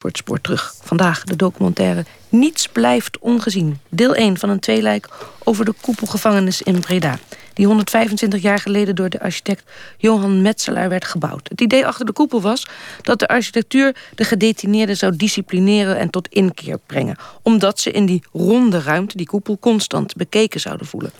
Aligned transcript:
Voor 0.00 0.10
het 0.10 0.18
spoor 0.18 0.40
terug. 0.40 0.74
Vandaag 0.82 1.24
de 1.24 1.36
documentaire 1.36 2.04
Niets 2.28 2.68
blijft 2.68 3.18
ongezien. 3.18 3.80
Deel 3.88 4.14
1 4.14 4.38
van 4.38 4.48
een 4.48 4.60
tweeluik 4.60 5.08
over 5.44 5.64
de 5.64 5.74
koepelgevangenis 5.80 6.62
in 6.62 6.80
Breda 6.80 7.18
die 7.60 7.68
125 7.68 8.42
jaar 8.42 8.58
geleden 8.58 8.94
door 8.94 9.08
de 9.08 9.20
architect 9.20 9.70
Johan 9.98 10.42
Metzelaar 10.42 10.88
werd 10.88 11.04
gebouwd. 11.04 11.48
Het 11.48 11.60
idee 11.60 11.86
achter 11.86 12.06
de 12.06 12.12
koepel 12.12 12.40
was 12.40 12.66
dat 13.02 13.18
de 13.18 13.28
architectuur 13.28 13.96
de 14.14 14.24
gedetineerden 14.24 14.96
zou 14.96 15.16
disciplineren 15.16 15.98
en 15.98 16.10
tot 16.10 16.28
inkeer 16.28 16.78
brengen, 16.86 17.16
omdat 17.42 17.80
ze 17.80 17.90
in 17.90 18.06
die 18.06 18.22
ronde 18.32 18.80
ruimte, 18.82 19.16
die 19.16 19.26
koepel, 19.26 19.58
constant 19.58 20.14
bekeken 20.14 20.60
zouden 20.60 20.86
voelen. 20.86 21.10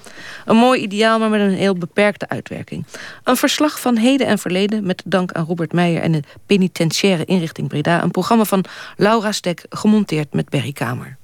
Een 0.44 0.56
mooi 0.56 0.80
ideaal, 0.80 1.18
maar 1.18 1.30
met 1.30 1.40
een 1.40 1.50
heel 1.50 1.74
beperkte 1.74 2.28
uitwerking. 2.28 2.86
Een 3.24 3.36
verslag 3.36 3.80
van 3.80 3.96
heden 3.96 4.26
en 4.26 4.38
verleden, 4.38 4.86
met 4.86 5.02
dank 5.04 5.32
aan 5.32 5.44
Robert 5.44 5.72
Meijer 5.72 6.02
en 6.02 6.12
de 6.12 6.22
penitentiaire 6.46 7.24
inrichting 7.24 7.68
Breda, 7.68 8.02
een 8.02 8.10
programma 8.10 8.44
van 8.44 8.64
Laura 8.96 9.32
Stek, 9.32 9.64
gemonteerd 9.68 10.32
met 10.32 10.48
Berry 10.48 10.72
Kamer. 10.72 11.19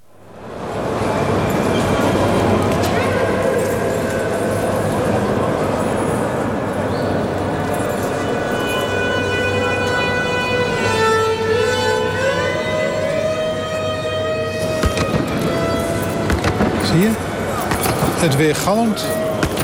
Het 18.18 18.36
weergalmt. 18.36 19.06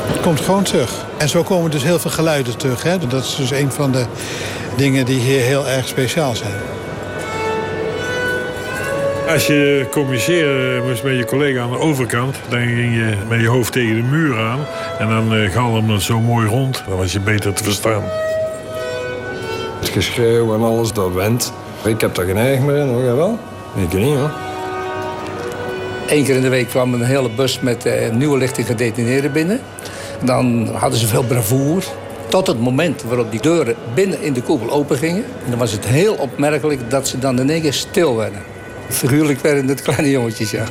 Het 0.06 0.20
komt 0.20 0.40
gewoon 0.40 0.62
terug. 0.62 1.04
En 1.16 1.28
zo 1.28 1.42
komen 1.42 1.70
dus 1.70 1.82
heel 1.82 1.98
veel 1.98 2.10
geluiden 2.10 2.56
terug. 2.56 2.82
Hè? 2.82 2.98
Dat 2.98 3.24
is 3.24 3.36
dus 3.36 3.50
een 3.50 3.72
van 3.72 3.92
de 3.92 4.04
dingen 4.76 5.04
die 5.04 5.20
hier 5.20 5.40
heel 5.40 5.68
erg 5.68 5.88
speciaal 5.88 6.34
zijn. 6.34 6.52
Als 9.28 9.46
je 9.46 9.86
communiceerde 9.90 10.82
moest 10.86 11.02
met 11.02 11.16
je 11.16 11.24
collega 11.24 11.60
aan 11.60 11.70
de 11.70 11.78
overkant... 11.78 12.36
dan 12.48 12.58
ging 12.58 12.94
je 12.94 13.16
met 13.28 13.40
je 13.40 13.48
hoofd 13.48 13.72
tegen 13.72 13.96
de 13.96 14.02
muur 14.02 14.38
aan. 14.38 14.60
En 14.98 15.08
dan 15.08 15.34
uh, 15.34 15.50
galmde 15.50 15.92
het 15.92 16.02
zo 16.02 16.20
mooi 16.20 16.48
rond. 16.48 16.82
Dan 16.88 16.96
was 16.96 17.12
je 17.12 17.20
beter 17.20 17.52
te 17.52 17.64
verstaan. 17.64 18.02
Het 19.80 19.88
geschreeuw 19.88 20.54
en 20.54 20.62
alles, 20.62 20.92
dat 20.92 21.12
went. 21.12 21.52
Ik 21.84 22.00
heb 22.00 22.14
daar 22.14 22.24
geen 22.24 22.36
eigen 22.36 22.64
meer 22.64 22.76
in, 22.76 22.88
hoor. 22.88 23.02
Jij 23.02 23.14
wel? 23.14 23.38
Ik 23.74 23.92
niet, 23.92 24.16
hoor. 24.16 24.51
Eén 26.12 26.24
keer 26.24 26.36
in 26.36 26.42
de 26.42 26.48
week 26.48 26.68
kwam 26.68 26.94
een 26.94 27.02
hele 27.02 27.30
bus 27.30 27.60
met 27.60 27.86
uh, 27.86 27.92
nieuwe 28.10 28.38
lichting 28.38 28.66
gedetineerden 28.66 29.32
binnen. 29.32 29.60
Dan 30.24 30.68
hadden 30.72 30.98
ze 30.98 31.06
veel 31.06 31.22
bravoer. 31.22 31.84
Tot 32.28 32.46
het 32.46 32.60
moment 32.60 33.02
waarop 33.02 33.30
die 33.30 33.40
deuren 33.40 33.74
binnen 33.94 34.22
in 34.22 34.32
de 34.32 34.42
koepel 34.42 34.70
open 34.70 34.96
gingen. 34.96 35.24
En 35.44 35.50
dan 35.50 35.58
was 35.58 35.72
het 35.72 35.86
heel 35.86 36.14
opmerkelijk 36.14 36.90
dat 36.90 37.08
ze 37.08 37.18
dan 37.18 37.40
in 37.40 37.50
één 37.50 37.60
keer 37.60 37.72
stil 37.72 38.16
werden. 38.16 38.40
Figuurlijk 38.88 39.40
werden 39.40 39.68
het 39.68 39.82
kleine 39.82 40.10
jongetjes, 40.10 40.50
ja. 40.50 40.64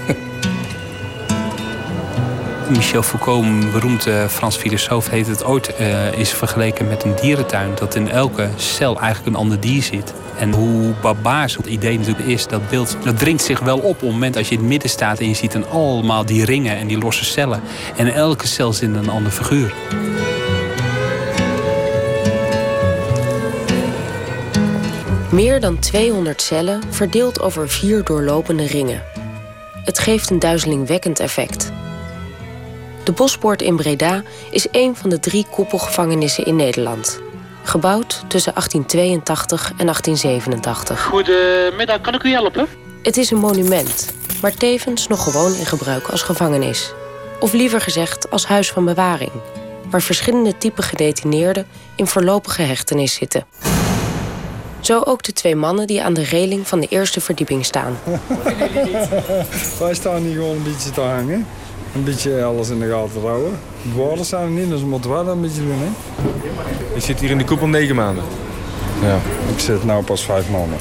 Michel 2.72 3.04
Foucault, 3.04 3.46
een 3.46 3.72
beroemde 3.72 4.30
Frans 4.30 4.56
filosoof, 4.56 5.10
heeft 5.10 5.28
het 5.28 5.44
ooit 5.44 5.74
is 6.16 6.30
vergeleken 6.30 6.88
met 6.88 7.04
een 7.04 7.16
dierentuin. 7.22 7.72
Dat 7.76 7.96
in 7.96 8.10
elke 8.10 8.50
cel 8.56 9.00
eigenlijk 9.00 9.36
een 9.36 9.42
ander 9.42 9.60
dier 9.60 9.84
zit. 9.84 10.14
En 10.38 10.52
hoe 10.52 10.94
barbaars 11.02 11.56
het 11.56 11.66
idee 11.66 11.98
natuurlijk 11.98 12.28
is, 12.28 12.48
dat 12.48 12.70
beeld, 12.70 12.98
dat 13.04 13.20
dringt 13.20 13.44
zich 13.44 13.60
wel 13.60 13.78
op 13.78 13.84
op 13.84 14.00
het 14.00 14.10
moment 14.10 14.38
als 14.38 14.48
je 14.48 14.54
in 14.54 14.60
het 14.60 14.70
midden 14.70 14.90
staat 14.90 15.20
en 15.20 15.28
je 15.28 15.34
ziet 15.34 15.52
dan 15.52 15.70
allemaal 15.70 16.26
die 16.26 16.46
ringen 16.46 16.78
en 16.78 16.88
die 16.88 16.98
losse 16.98 17.26
cellen. 17.26 17.62
En 17.98 18.08
in 18.08 18.14
elke 18.14 18.48
cel 18.48 18.74
zit 18.74 18.96
een 18.96 19.10
ander 19.10 19.32
figuur. 19.32 19.74
Meer 25.32 25.60
dan 25.60 25.80
200 25.80 26.42
cellen 26.42 26.82
verdeeld 26.90 27.42
over 27.42 27.70
vier 27.70 28.04
doorlopende 28.04 28.66
ringen. 28.66 29.04
Het 29.84 30.00
geeft 30.00 30.30
een 30.30 30.40
duizelingwekkend 30.40 31.20
effect. 31.20 31.72
De 33.04 33.12
Bospoort 33.12 33.62
in 33.62 33.76
Breda 33.76 34.24
is 34.52 34.68
een 34.72 34.96
van 34.96 35.10
de 35.10 35.20
drie 35.20 35.46
koepelgevangenissen 35.52 36.46
in 36.46 36.56
Nederland. 36.56 37.22
Gebouwd 37.64 38.24
tussen 38.28 38.54
1882 38.54 39.70
en 39.78 39.86
1887. 39.86 41.04
Goedemiddag, 41.04 42.02
kan 42.02 42.14
ik 42.14 42.24
u 42.24 42.32
helpen? 42.32 42.68
Het 43.02 43.18
is 43.18 43.32
een 43.32 43.38
monument, 43.38 44.14
maar 44.42 44.54
tevens 44.54 45.08
nog 45.08 45.24
gewoon 45.24 45.54
in 45.54 45.66
gebruik 45.66 46.08
als 46.08 46.22
gevangenis. 46.22 46.94
Of 47.40 47.54
liever 47.54 47.82
gezegd 47.82 48.32
als 48.32 48.46
huis 48.46 48.72
van 48.72 48.86
bewaring, 48.86 49.32
waar 49.90 50.02
verschillende 50.02 50.58
typen 50.58 50.84
gedetineerden 50.84 51.68
in 51.96 52.08
voorlopige 52.08 52.62
hechtenis 52.62 53.14
zitten. 53.14 53.46
Zo 54.80 55.02
ook 55.06 55.24
de 55.24 55.34
twee 55.34 55.56
mannen 55.56 55.88
die 55.88 56.04
aan 56.04 56.14
de 56.14 56.24
reling 56.24 56.68
van 56.68 56.80
de 56.80 56.88
eerste 56.88 57.22
verdieping 57.22 57.66
staan. 57.66 58.00
Wij 59.80 59.94
staan 59.94 60.22
hier 60.22 60.34
gewoon 60.34 60.56
een 60.56 60.64
beetje 60.64 60.90
te 60.90 61.02
hangen. 61.02 61.48
Een 61.96 62.04
beetje 62.04 62.44
alles 62.44 62.70
in 62.70 62.80
de 62.80 62.90
gaten 62.90 63.22
houden. 63.22 63.52
De 63.84 63.92
woorden 63.96 64.26
staan 64.26 64.42
er 64.42 64.50
niet, 64.50 64.70
dus 64.70 64.82
we 64.82 64.88
moeten 64.88 65.10
wel 65.10 65.28
een 65.28 65.42
beetje 65.42 65.62
doen. 65.62 65.78
Hè? 65.78 65.90
Je 66.94 67.02
zit 67.02 67.20
hier 67.20 67.30
in 67.30 67.38
de 67.38 67.44
koepel 67.44 67.68
negen 67.68 67.96
maanden. 67.96 68.24
Ja, 69.02 69.20
ik 69.54 69.60
zit 69.60 69.84
nu 69.84 69.94
pas 70.06 70.24
vijf 70.24 70.50
maanden. 70.50 70.78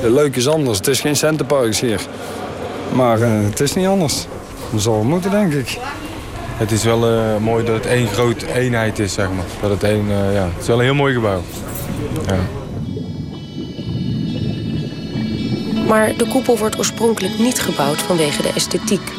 Het 0.00 0.12
leuke 0.12 0.38
is 0.38 0.48
anders. 0.48 0.78
Het 0.78 0.86
is 0.86 1.00
geen 1.00 1.16
centenpark 1.16 1.76
hier. 1.76 2.00
Maar 2.92 3.20
uh, 3.20 3.28
het 3.44 3.60
is 3.60 3.74
niet 3.74 3.86
anders. 3.86 4.26
Dat 4.72 4.80
zal 4.80 5.02
moeten, 5.02 5.30
denk 5.30 5.52
ik. 5.52 5.78
Het 6.56 6.70
is 6.70 6.84
wel 6.84 7.10
uh, 7.10 7.36
mooi 7.36 7.64
dat 7.64 7.74
het 7.74 7.86
één 7.86 8.08
grote 8.08 8.52
eenheid 8.54 8.98
is, 8.98 9.12
zeg 9.12 9.26
maar. 9.26 9.44
Dat 9.60 9.70
het, 9.70 9.82
één, 9.82 10.06
uh, 10.06 10.34
ja, 10.34 10.48
het 10.52 10.60
is 10.60 10.66
wel 10.66 10.78
een 10.78 10.84
heel 10.84 10.94
mooi 10.94 11.14
gebouw. 11.14 11.42
Ja. 12.26 12.36
Maar 15.86 16.16
de 16.16 16.28
koepel 16.28 16.58
wordt 16.58 16.78
oorspronkelijk 16.78 17.38
niet 17.38 17.60
gebouwd 17.60 17.98
vanwege 17.98 18.42
de 18.42 18.52
esthetiek. 18.54 19.12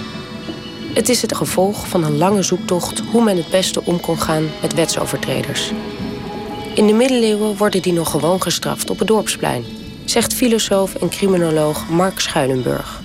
Het 0.94 1.10
is 1.10 1.22
het 1.22 1.36
gevolg 1.36 1.88
van 1.88 2.04
een 2.04 2.18
lange 2.18 2.42
zoektocht 2.42 3.00
hoe 3.00 3.24
men 3.24 3.38
het 3.38 3.50
beste 3.50 3.86
om 3.86 4.00
kon 4.00 4.22
gaan 4.22 4.50
met 4.62 4.74
wetsovertreders. 4.74 5.72
In 6.76 6.88
de 6.88 6.94
middeleeuwen 6.94 7.58
worden 7.58 7.82
die 7.82 7.94
nog 7.94 8.12
gewoon 8.12 8.42
gestraft 8.42 8.90
op 8.90 9.00
het 9.00 9.08
dorpsplein, 9.08 9.66
zegt 10.06 10.34
filosoof 10.34 10.96
en 10.96 11.10
criminoloog 11.10 11.90
Mark 11.90 12.20
Schuilenburg. 12.20 13.02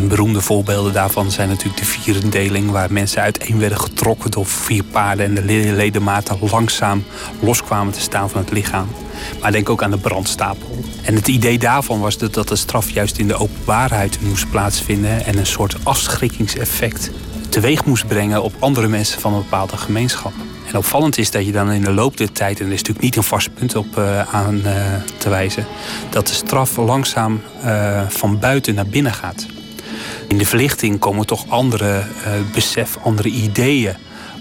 Beroemde 0.00 0.40
voorbeelden 0.40 0.92
daarvan 0.92 1.30
zijn 1.30 1.48
natuurlijk 1.48 1.78
de 1.78 1.84
vierendeling, 1.84 2.70
waar 2.70 2.92
mensen 2.92 3.22
uiteen 3.22 3.58
werden 3.58 3.80
getrokken 3.80 4.30
door 4.30 4.46
vier 4.46 4.84
paarden 4.84 5.26
en 5.26 5.34
de 5.34 5.72
ledematen 5.74 6.38
langzaam 6.50 7.04
loskwamen 7.40 7.92
te 7.92 8.00
staan 8.00 8.30
van 8.30 8.40
het 8.40 8.52
lichaam. 8.52 8.88
Maar 9.40 9.52
denk 9.52 9.70
ook 9.70 9.82
aan 9.82 9.90
de 9.90 9.98
brandstapel. 9.98 10.84
En 11.02 11.14
het 11.14 11.28
idee 11.28 11.58
daarvan 11.58 12.00
was 12.00 12.18
dat, 12.18 12.34
dat 12.34 12.48
de 12.48 12.56
straf 12.56 12.90
juist 12.90 13.18
in 13.18 13.28
de 13.28 13.36
openbaarheid 13.36 14.20
moest 14.20 14.50
plaatsvinden 14.50 15.24
en 15.24 15.38
een 15.38 15.46
soort 15.46 15.76
afschrikkingseffect 15.82 17.10
teweeg 17.48 17.84
moest 17.84 18.06
brengen 18.06 18.42
op 18.42 18.52
andere 18.58 18.88
mensen 18.88 19.20
van 19.20 19.32
een 19.34 19.42
bepaalde 19.42 19.76
gemeenschap. 19.76 20.32
En 20.68 20.76
opvallend 20.76 21.18
is 21.18 21.30
dat 21.30 21.46
je 21.46 21.52
dan 21.52 21.72
in 21.72 21.84
de 21.84 21.92
loop 21.92 22.16
der 22.16 22.32
tijd, 22.32 22.60
en 22.60 22.66
er 22.66 22.72
is 22.72 22.78
natuurlijk 22.78 23.04
niet 23.04 23.16
een 23.16 23.22
vast 23.22 23.54
punt 23.54 23.76
op 23.76 23.98
uh, 23.98 24.34
aan 24.34 24.54
uh, 24.64 24.72
te 25.18 25.28
wijzen, 25.28 25.66
dat 26.10 26.26
de 26.26 26.34
straf 26.34 26.76
langzaam 26.76 27.40
uh, 27.64 28.02
van 28.08 28.38
buiten 28.38 28.74
naar 28.74 28.86
binnen 28.86 29.12
gaat. 29.12 29.46
In 30.28 30.38
de 30.38 30.46
verlichting 30.46 30.98
komen 30.98 31.26
toch 31.26 31.44
andere 31.48 32.04
besef, 32.52 32.96
andere 33.02 33.28
ideeën 33.28 33.96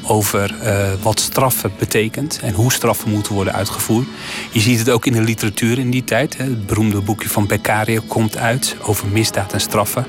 over 0.08 0.56
uh, 0.64 0.88
wat 1.02 1.20
straffen 1.20 1.72
betekent 1.80 2.40
en 2.40 2.54
hoe 2.54 2.74
straffen 2.74 3.12
moeten 3.12 3.34
worden 3.34 3.54
uitgevoerd. 3.54 4.08
Je 4.52 4.60
ziet 4.60 4.80
het 4.80 4.90
ook 4.90 5.06
in 5.06 5.14
de 5.14 5.22
literatuur 5.22 5.80
in 5.80 5.90
die 5.90 6.04
tijd. 6.04 6.38
Hè. 6.38 6.44
Het 6.44 6.66
beroemde 6.66 7.02
boekje 7.02 7.30
van 7.30 7.48
Beccaria 7.48 8.02
komt 8.08 8.38
uit 8.38 8.76
over 8.82 9.08
misdaad 9.08 9.54
en 9.54 9.62
straffen. 9.62 10.06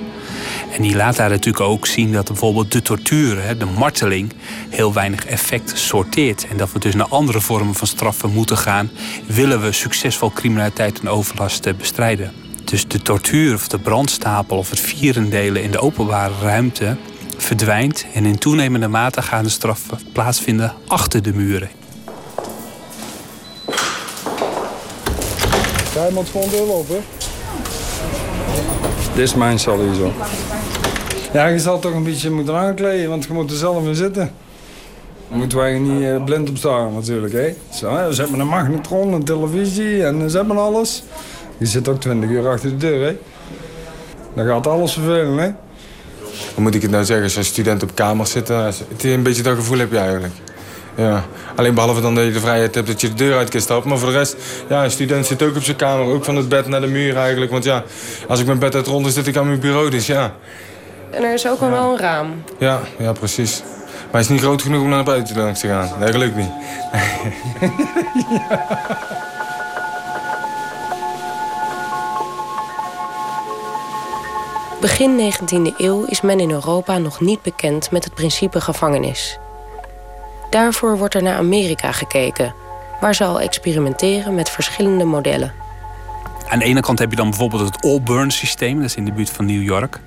En 0.73 0.83
die 0.83 0.97
laat 0.97 1.17
daar 1.17 1.31
natuurlijk 1.31 1.65
ook 1.65 1.87
zien 1.87 2.13
dat 2.13 2.27
bijvoorbeeld 2.27 2.73
de 2.73 2.83
tortuur, 2.83 3.43
hè, 3.43 3.57
de 3.57 3.65
marteling, 3.65 4.33
heel 4.69 4.93
weinig 4.93 5.27
effect 5.27 5.79
sorteert. 5.79 6.47
En 6.47 6.57
dat 6.57 6.73
we 6.73 6.79
dus 6.79 6.95
naar 6.95 7.09
andere 7.09 7.41
vormen 7.41 7.75
van 7.75 7.87
straffen 7.87 8.31
moeten 8.31 8.59
gaan, 8.59 8.91
willen 9.27 9.63
we 9.63 9.73
succesvol 9.73 10.31
criminaliteit 10.31 11.01
en 11.01 11.09
overlast 11.09 11.77
bestrijden. 11.77 12.46
Dus 12.67 12.89
de 12.89 13.03
tortuur 13.03 13.55
of 13.55 13.69
de 13.69 13.79
brandstapel 13.79 14.57
of 14.57 14.71
het 14.71 14.81
vierendelen 14.81 15.63
in 15.63 15.71
de 15.71 15.81
openbare 15.81 16.33
ruimte 16.43 16.97
verdwijnt 17.37 18.07
en 18.15 18.25
in 18.25 18.39
toenemende 18.39 18.89
mate 18.89 19.23
gaan 19.23 19.45
de 19.45 19.51
straffen 19.51 19.99
plaatsvinden 20.13 20.73
achter 20.87 21.23
de 21.23 21.35
muren. 21.35 21.69
Jij 25.95 26.11
moet 26.13 26.29
gewoon 26.29 26.51
doorlopen. 26.51 27.05
Dit 29.15 29.25
is 29.25 29.35
mijn 29.35 29.59
cel 29.59 29.81
hier 29.81 29.95
zo. 29.95 30.13
Ja, 31.33 31.47
je 31.47 31.59
zal 31.59 31.79
toch 31.79 31.95
een 31.95 32.05
beetje 32.05 32.31
moeten 32.31 32.55
aankleden, 32.55 33.09
want 33.09 33.25
je 33.25 33.33
moet 33.33 33.51
er 33.51 33.57
zelf 33.57 33.87
in 33.87 33.95
zitten. 33.95 34.31
Dan 35.29 35.39
moeten 35.39 35.59
wij 35.59 35.79
niet 35.79 36.01
uh, 36.01 36.25
blind 36.25 36.49
op 36.49 36.57
staan 36.57 36.95
natuurlijk. 36.95 37.33
Hè. 37.33 37.55
Zo, 37.73 38.11
ze 38.11 38.21
hebben 38.21 38.41
een 38.41 38.49
magnetron, 38.49 39.13
een 39.13 39.25
televisie 39.25 40.05
en 40.05 40.31
ze 40.31 40.37
hebben 40.37 40.59
alles. 40.59 41.03
Je 41.59 41.67
zit 41.67 41.89
ook 41.89 42.01
20 42.01 42.31
uur 42.31 42.49
achter 42.49 42.69
de 42.71 42.77
deur. 42.77 43.07
Hè. 43.07 43.17
Dan 44.35 44.47
gaat 44.47 44.67
alles 44.67 44.93
vervelen. 44.93 45.39
Hè. 45.39 45.51
Hoe 46.55 46.63
moet 46.63 46.75
ik 46.75 46.83
het 46.83 46.91
nou 46.91 47.05
zeggen? 47.05 47.25
Als 47.25 47.35
je 47.35 47.43
student 47.43 47.83
op 47.83 47.95
kamer 47.95 48.27
zit, 48.27 48.49
het 48.49 49.05
is 49.05 49.13
een 49.13 49.23
beetje 49.23 49.43
dat 49.43 49.57
gevoel 49.57 49.79
heb 49.79 49.91
je 49.91 49.99
eigenlijk. 49.99 50.35
Ja. 50.97 51.25
Alleen 51.57 51.75
behalve 51.75 52.01
dan 52.01 52.15
dat 52.15 52.25
je 52.25 52.33
de 52.33 52.41
vrijheid 52.41 52.75
hebt 52.75 52.87
dat 52.87 53.01
je 53.01 53.09
de 53.09 53.15
deur 53.15 53.37
uit 53.37 53.49
kan 53.49 53.61
stappen. 53.61 53.89
Maar 53.89 53.99
voor 53.99 54.09
de 54.09 54.17
rest, 54.19 54.37
ja, 54.69 54.85
een 54.85 54.91
student 54.91 55.27
zit 55.27 55.43
ook 55.43 55.57
op 55.57 55.63
zijn 55.63 55.77
kamer. 55.77 56.07
Ook 56.07 56.25
van 56.25 56.37
het 56.37 56.49
bed 56.49 56.67
naar 56.67 56.81
de 56.81 56.87
muur 56.87 57.17
eigenlijk. 57.17 57.51
Want 57.51 57.65
ja, 57.65 57.83
als 58.29 58.41
ik 58.41 58.47
mijn 58.47 58.59
bed 58.59 58.75
uit 58.75 58.87
rond 58.87 59.07
is, 59.07 59.15
zit 59.15 59.27
ik 59.27 59.37
aan 59.37 59.47
mijn 59.47 59.61
bureau. 59.61 59.91
Dus 59.91 60.07
ja. 60.07 60.35
En 61.11 61.25
er 61.25 61.33
is 61.33 61.49
ook 61.49 61.61
al 61.61 61.71
wel 61.71 61.93
een 61.93 61.99
raam. 61.99 62.43
Ja, 62.59 62.81
ja, 62.99 63.13
precies. 63.13 63.63
Maar 63.87 64.11
hij 64.11 64.21
is 64.21 64.29
niet 64.29 64.41
groot 64.41 64.63
genoeg 64.63 64.83
om 64.83 64.89
naar 64.89 65.05
buiten 65.05 65.37
langs 65.37 65.61
te 65.61 65.69
gaan. 65.69 65.91
Nee, 65.99 66.13
gelukkig 66.13 66.37
niet. 66.37 66.51
Begin 74.87 75.33
19e 75.33 75.77
eeuw 75.77 76.05
is 76.05 76.21
men 76.21 76.41
in 76.41 76.51
Europa 76.51 76.99
nog 76.99 77.21
niet 77.21 77.43
bekend 77.43 77.91
met 77.91 78.05
het 78.05 78.15
principe 78.15 78.61
gevangenis. 78.61 79.39
Daarvoor 80.51 80.99
wordt 80.99 81.15
er 81.15 81.23
naar 81.23 81.37
Amerika 81.37 81.93
gekeken, 81.93 82.55
waar 83.01 83.15
ze 83.15 83.25
al 83.25 83.41
experimenteren 83.41 84.35
met 84.35 84.51
verschillende 84.51 85.05
modellen. 85.05 85.53
Aan 86.49 86.59
de 86.59 86.65
ene 86.65 86.81
kant 86.81 86.99
heb 86.99 87.11
je 87.11 87.17
dan 87.17 87.31
bijvoorbeeld 87.31 87.75
het 87.75 87.85
Allburn 87.85 88.31
systeem, 88.31 88.77
dat 88.77 88.85
is 88.85 88.95
in 88.95 89.05
de 89.05 89.13
buurt 89.13 89.31
van 89.31 89.47
New 89.47 89.63
York. 89.63 90.01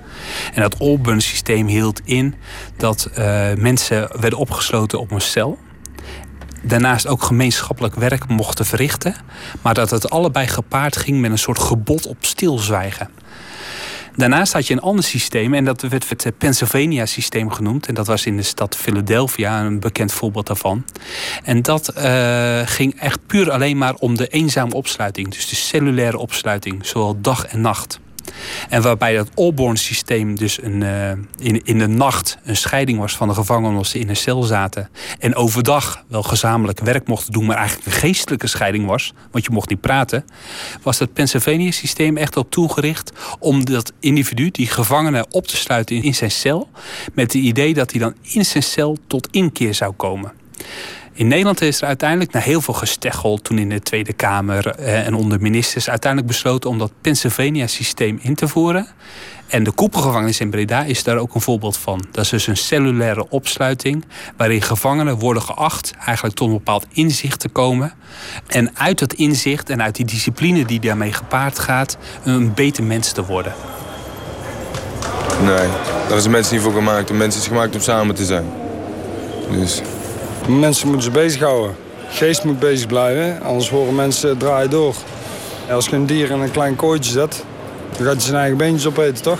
En 0.54 0.62
dat 0.62 0.78
Allburn 0.78 1.20
systeem 1.20 1.66
hield 1.66 2.00
in 2.04 2.34
dat 2.76 3.08
uh, 3.10 3.16
mensen 3.54 4.08
werden 4.20 4.38
opgesloten 4.38 5.00
op 5.00 5.10
een 5.10 5.20
cel. 5.20 5.58
Daarnaast 6.62 7.06
ook 7.06 7.22
gemeenschappelijk 7.22 7.94
werk 7.94 8.28
mochten 8.28 8.66
verrichten, 8.66 9.14
maar 9.62 9.74
dat 9.74 9.90
het 9.90 10.10
allebei 10.10 10.46
gepaard 10.46 10.96
ging 10.96 11.20
met 11.20 11.30
een 11.30 11.38
soort 11.38 11.58
gebod 11.58 12.06
op 12.06 12.16
stilzwijgen. 12.20 13.10
Daarnaast 14.16 14.52
had 14.52 14.66
je 14.66 14.74
een 14.74 14.80
ander 14.80 15.04
systeem 15.04 15.54
en 15.54 15.64
dat 15.64 15.82
werd 15.82 16.08
het 16.08 16.38
Pennsylvania-systeem 16.38 17.50
genoemd. 17.50 17.86
En 17.86 17.94
dat 17.94 18.06
was 18.06 18.26
in 18.26 18.36
de 18.36 18.42
stad 18.42 18.76
Philadelphia 18.76 19.60
een 19.60 19.80
bekend 19.80 20.12
voorbeeld 20.12 20.46
daarvan. 20.46 20.84
En 21.44 21.62
dat 21.62 21.92
uh, 21.98 22.60
ging 22.64 23.00
echt 23.00 23.26
puur 23.26 23.50
alleen 23.50 23.78
maar 23.78 23.94
om 23.94 24.16
de 24.16 24.26
eenzame 24.26 24.74
opsluiting. 24.74 25.28
Dus 25.28 25.48
de 25.48 25.56
cellulaire 25.56 26.18
opsluiting, 26.18 26.86
zowel 26.86 27.20
dag 27.20 27.46
en 27.46 27.60
nacht. 27.60 28.00
En 28.68 28.82
waarbij 28.82 29.16
dat 29.16 29.30
Allborn-systeem 29.34 30.36
dus 30.36 30.62
een, 30.62 30.80
uh, 30.80 31.10
in, 31.38 31.64
in 31.64 31.78
de 31.78 31.86
nacht 31.86 32.38
een 32.44 32.56
scheiding 32.56 32.98
was 32.98 33.16
van 33.16 33.28
de 33.28 33.34
gevangenen 33.34 33.78
als 33.78 33.90
ze 33.90 33.98
in 33.98 34.08
een 34.08 34.16
cel 34.16 34.42
zaten. 34.42 34.90
En 35.18 35.34
overdag 35.34 36.04
wel 36.08 36.22
gezamenlijk 36.22 36.80
werk 36.80 37.06
mochten 37.06 37.32
doen, 37.32 37.46
maar 37.46 37.56
eigenlijk 37.56 37.86
een 37.86 37.92
geestelijke 37.92 38.46
scheiding 38.46 38.86
was, 38.86 39.12
want 39.30 39.44
je 39.44 39.50
mocht 39.50 39.68
niet 39.68 39.80
praten. 39.80 40.24
Was 40.82 40.98
dat 40.98 41.12
Pennsylvania-systeem 41.12 42.16
echt 42.16 42.36
op 42.36 42.50
toegericht 42.50 43.12
om 43.38 43.64
dat 43.64 43.92
individu, 44.00 44.50
die 44.50 44.66
gevangene, 44.66 45.26
op 45.30 45.46
te 45.46 45.56
sluiten 45.56 45.96
in, 45.96 46.02
in 46.02 46.14
zijn 46.14 46.30
cel. 46.30 46.68
Met 47.14 47.32
het 47.32 47.42
idee 47.42 47.74
dat 47.74 47.90
hij 47.90 48.00
dan 48.00 48.14
in 48.22 48.44
zijn 48.44 48.62
cel 48.62 48.96
tot 49.06 49.28
inkeer 49.30 49.74
zou 49.74 49.92
komen. 49.92 50.32
In 51.20 51.28
Nederland 51.28 51.60
is 51.60 51.80
er 51.80 51.86
uiteindelijk 51.86 52.32
na 52.32 52.40
heel 52.40 52.60
veel 52.60 52.74
gesteggel 52.74 53.38
toen 53.42 53.58
in 53.58 53.68
de 53.68 53.80
Tweede 53.80 54.12
Kamer 54.12 54.66
eh, 54.66 55.06
en 55.06 55.14
onder 55.14 55.40
ministers 55.40 55.88
uiteindelijk 55.88 56.32
besloten 56.32 56.70
om 56.70 56.78
dat 56.78 56.92
Pennsylvania-systeem 57.00 58.18
in 58.22 58.34
te 58.34 58.48
voeren. 58.48 58.86
En 59.46 59.64
de 59.64 59.70
koepelgevangenis 59.70 60.40
in 60.40 60.50
Breda 60.50 60.82
is 60.84 61.02
daar 61.04 61.16
ook 61.16 61.34
een 61.34 61.40
voorbeeld 61.40 61.76
van. 61.76 62.04
Dat 62.10 62.24
is 62.24 62.30
dus 62.30 62.46
een 62.46 62.56
cellulaire 62.56 63.28
opsluiting 63.28 64.04
waarin 64.36 64.62
gevangenen 64.62 65.18
worden 65.18 65.42
geacht 65.42 65.92
eigenlijk 66.04 66.36
tot 66.36 66.48
een 66.48 66.54
bepaald 66.54 66.86
inzicht 66.92 67.40
te 67.40 67.48
komen. 67.48 67.92
En 68.46 68.76
uit 68.76 68.98
dat 68.98 69.12
inzicht 69.12 69.70
en 69.70 69.82
uit 69.82 69.96
die 69.96 70.06
discipline 70.06 70.64
die 70.64 70.80
daarmee 70.80 71.12
gepaard 71.12 71.58
gaat, 71.58 71.98
een 72.24 72.54
beter 72.54 72.84
mens 72.84 73.12
te 73.12 73.24
worden. 73.24 73.52
Nee, 75.42 75.68
daar 76.08 76.16
is 76.16 76.24
een 76.24 76.30
mens 76.30 76.50
niet 76.50 76.60
voor 76.60 76.72
gemaakt. 76.72 77.10
Een 77.10 77.16
mens 77.16 77.36
is 77.36 77.46
gemaakt 77.46 77.74
om 77.74 77.80
samen 77.80 78.14
te 78.14 78.24
zijn. 78.24 78.44
Dus 79.50 79.82
Mensen 80.48 80.86
moeten 80.86 81.04
ze 81.04 81.10
bezighouden. 81.10 81.76
Geest 82.08 82.44
moet 82.44 82.58
bezig 82.58 82.86
blijven, 82.86 83.42
anders 83.42 83.70
horen 83.70 83.94
mensen 83.94 84.38
draaien 84.38 84.70
door. 84.70 84.94
Als 85.70 85.86
je 85.86 85.96
een 85.96 86.06
dier 86.06 86.30
in 86.30 86.40
een 86.40 86.50
klein 86.50 86.76
kooitje 86.76 87.12
zet, 87.12 87.44
dan 87.96 88.06
gaat 88.06 88.14
hij 88.14 88.22
zijn 88.22 88.36
eigen 88.36 88.56
beentjes 88.56 88.86
opeten, 88.86 89.22
toch? 89.22 89.38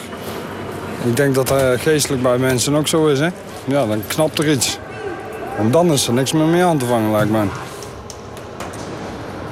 Ik 1.05 1.17
denk 1.17 1.35
dat 1.35 1.49
dat 1.49 1.81
geestelijk 1.81 2.23
bij 2.23 2.39
mensen 2.39 2.75
ook 2.75 2.89
zo 2.89 3.07
is, 3.07 3.19
hè? 3.19 3.29
Ja, 3.65 3.87
dan 3.87 4.03
knapt 4.07 4.39
er 4.39 4.51
iets. 4.51 4.79
En 5.59 5.71
dan 5.71 5.93
is 5.93 6.07
er 6.07 6.13
niks 6.13 6.33
meer 6.33 6.47
mee 6.47 6.65
aan 6.65 6.79
te 6.79 6.87
vangen, 6.87 7.11
lijkt 7.11 7.31
mij. 7.31 7.47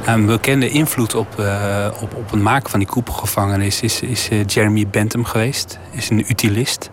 Een 0.07 0.27
bekende 0.27 0.69
invloed 0.69 1.15
op, 1.15 1.27
uh, 1.41 1.87
op, 2.03 2.15
op 2.15 2.31
het 2.31 2.41
maken 2.41 2.71
van 2.71 2.79
die 2.79 2.89
koepelgevangenis 2.89 3.83
is, 3.83 4.01
is 4.01 4.29
uh, 4.31 4.45
Jeremy 4.47 4.87
Bentham 4.91 5.25
geweest. 5.25 5.79
Is 5.91 6.11
een 6.11 6.25
utilist. 6.31 6.91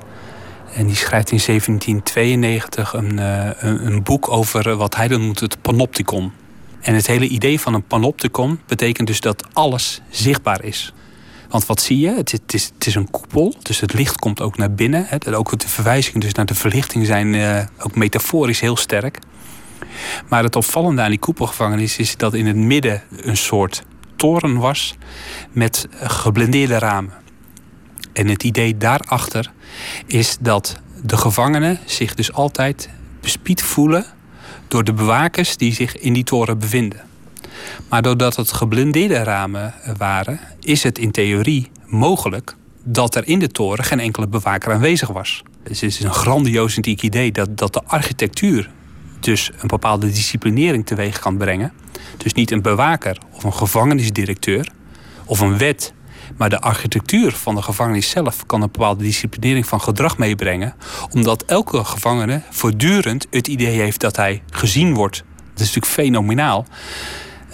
En 0.75 0.85
die 0.85 0.95
schrijft 0.95 1.31
in 1.31 1.39
1792 1.45 2.93
een, 2.93 3.17
uh, 3.17 3.49
een, 3.57 3.85
een, 3.85 4.03
boek 4.03 4.29
over 4.29 4.75
wat 4.75 4.95
hij 4.95 5.07
dan 5.07 5.21
noemt 5.21 5.39
het 5.39 5.61
panopticon. 5.61 6.31
En 6.81 6.95
het 6.95 7.07
hele 7.07 7.27
idee 7.27 7.59
van 7.59 7.73
een 7.73 7.83
panopticon 7.83 8.59
betekent 8.67 9.07
dus 9.07 9.19
dat 9.19 9.43
alles 9.53 10.01
zichtbaar 10.09 10.63
is. 10.63 10.93
Want 11.49 11.65
wat 11.65 11.81
zie 11.81 11.99
je? 11.99 12.09
Het, 12.09 12.53
is, 12.53 12.71
het 12.73 12.87
is, 12.87 12.95
een 12.95 13.11
koepel, 13.11 13.55
dus 13.61 13.79
het 13.79 13.93
licht 13.93 14.17
komt 14.17 14.41
ook 14.41 14.57
naar 14.57 14.71
binnen. 14.71 15.05
Hè. 15.07 15.37
Ook 15.37 15.59
de 15.59 15.67
verwijzingen 15.67 16.19
dus 16.19 16.33
naar 16.33 16.45
de 16.45 16.55
verlichting 16.55 17.05
zijn 17.05 17.33
uh, 17.33 17.61
ook 17.79 17.95
metaforisch 17.95 18.59
heel 18.59 18.77
sterk. 18.77 19.19
Maar 20.27 20.43
het 20.43 20.55
opvallende 20.55 21.01
aan 21.01 21.09
die 21.09 21.19
koepelgevangenis 21.19 21.97
is 21.97 22.17
dat 22.17 22.33
in 22.33 22.45
het 22.45 22.55
midden 22.55 23.03
een 23.11 23.37
soort 23.37 23.83
toren 24.15 24.57
was 24.57 24.95
met 25.51 25.87
geblendeerde 25.91 26.77
ramen. 26.77 27.13
En 28.13 28.27
het 28.27 28.43
idee 28.43 28.77
daarachter 28.77 29.51
is 30.05 30.37
dat 30.39 30.75
de 31.03 31.17
gevangenen 31.17 31.79
zich 31.85 32.13
dus 32.13 32.33
altijd 32.33 32.89
bespied 33.21 33.63
voelen 33.63 34.05
door 34.67 34.83
de 34.83 34.93
bewakers 34.93 35.57
die 35.57 35.73
zich 35.73 35.97
in 35.97 36.13
die 36.13 36.23
toren 36.23 36.59
bevinden. 36.59 37.01
Maar 37.89 38.01
doordat 38.01 38.35
het 38.35 38.51
geblindeerde 38.51 39.23
ramen 39.23 39.73
waren, 39.97 40.39
is 40.59 40.83
het 40.83 40.97
in 40.97 41.11
theorie 41.11 41.71
mogelijk 41.85 42.55
dat 42.83 43.15
er 43.15 43.27
in 43.27 43.39
de 43.39 43.47
toren 43.47 43.83
geen 43.83 43.99
enkele 43.99 44.27
bewaker 44.27 44.73
aanwezig 44.73 45.09
was. 45.09 45.43
Dus 45.63 45.81
het 45.81 45.89
is 45.89 46.03
een 46.03 46.13
grandioos 46.13 46.77
idee 46.77 47.31
dat, 47.31 47.57
dat 47.57 47.73
de 47.73 47.83
architectuur 47.83 48.69
dus 49.19 49.51
een 49.61 49.67
bepaalde 49.67 50.07
disciplinering 50.07 50.85
teweeg 50.85 51.19
kan 51.19 51.37
brengen. 51.37 51.73
Dus 52.17 52.33
niet 52.33 52.51
een 52.51 52.61
bewaker 52.61 53.17
of 53.31 53.43
een 53.43 53.53
gevangenisdirecteur 53.53 54.71
of 55.25 55.39
een 55.39 55.57
wet 55.57 55.93
maar 56.37 56.49
de 56.49 56.61
architectuur 56.61 57.31
van 57.31 57.55
de 57.55 57.61
gevangenis 57.61 58.09
zelf 58.09 58.45
kan 58.45 58.61
een 58.61 58.71
bepaalde 58.71 59.03
disciplinering 59.03 59.67
van 59.67 59.81
gedrag 59.81 60.17
meebrengen. 60.17 60.73
Omdat 61.11 61.43
elke 61.43 61.83
gevangene 61.83 62.41
voortdurend 62.49 63.27
het 63.29 63.47
idee 63.47 63.79
heeft 63.79 63.99
dat 63.99 64.15
hij 64.15 64.43
gezien 64.49 64.93
wordt. 64.93 65.23
Dat 65.53 65.59
is 65.59 65.73
natuurlijk 65.73 65.93
fenomenaal. 65.93 66.65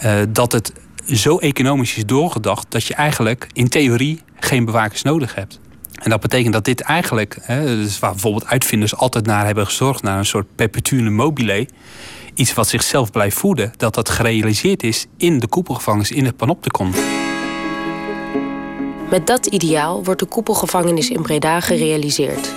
Uh, 0.05 0.13
dat 0.29 0.51
het 0.51 0.73
zo 1.05 1.37
economisch 1.37 1.95
is 1.95 2.05
doorgedacht 2.05 2.65
dat 2.69 2.85
je 2.85 2.93
eigenlijk 2.93 3.47
in 3.53 3.67
theorie 3.67 4.21
geen 4.39 4.65
bewakers 4.65 5.01
nodig 5.01 5.35
hebt. 5.35 5.59
En 6.01 6.09
dat 6.09 6.19
betekent 6.19 6.53
dat 6.53 6.65
dit 6.65 6.81
eigenlijk, 6.81 7.37
hè, 7.41 7.65
dus 7.65 7.99
waar 7.99 8.11
bijvoorbeeld 8.11 8.45
uitvinders 8.45 8.95
altijd 8.95 9.25
naar 9.25 9.45
hebben 9.45 9.65
gezorgd, 9.65 10.03
naar 10.03 10.17
een 10.17 10.25
soort 10.25 10.55
perpetuum 10.55 11.13
mobile, 11.13 11.67
iets 12.33 12.53
wat 12.53 12.67
zichzelf 12.67 13.11
blijft 13.11 13.37
voeden, 13.37 13.73
dat 13.77 13.95
dat 13.95 14.09
gerealiseerd 14.09 14.83
is 14.83 15.05
in 15.17 15.39
de 15.39 15.47
koepelgevangenis, 15.47 16.11
in 16.11 16.25
het 16.25 16.37
panopticon. 16.37 16.93
Met 19.11 19.27
dat 19.27 19.45
ideaal 19.45 20.03
wordt 20.03 20.19
de 20.19 20.25
koepelgevangenis 20.25 21.09
in 21.09 21.21
Breda 21.21 21.59
gerealiseerd. 21.59 22.53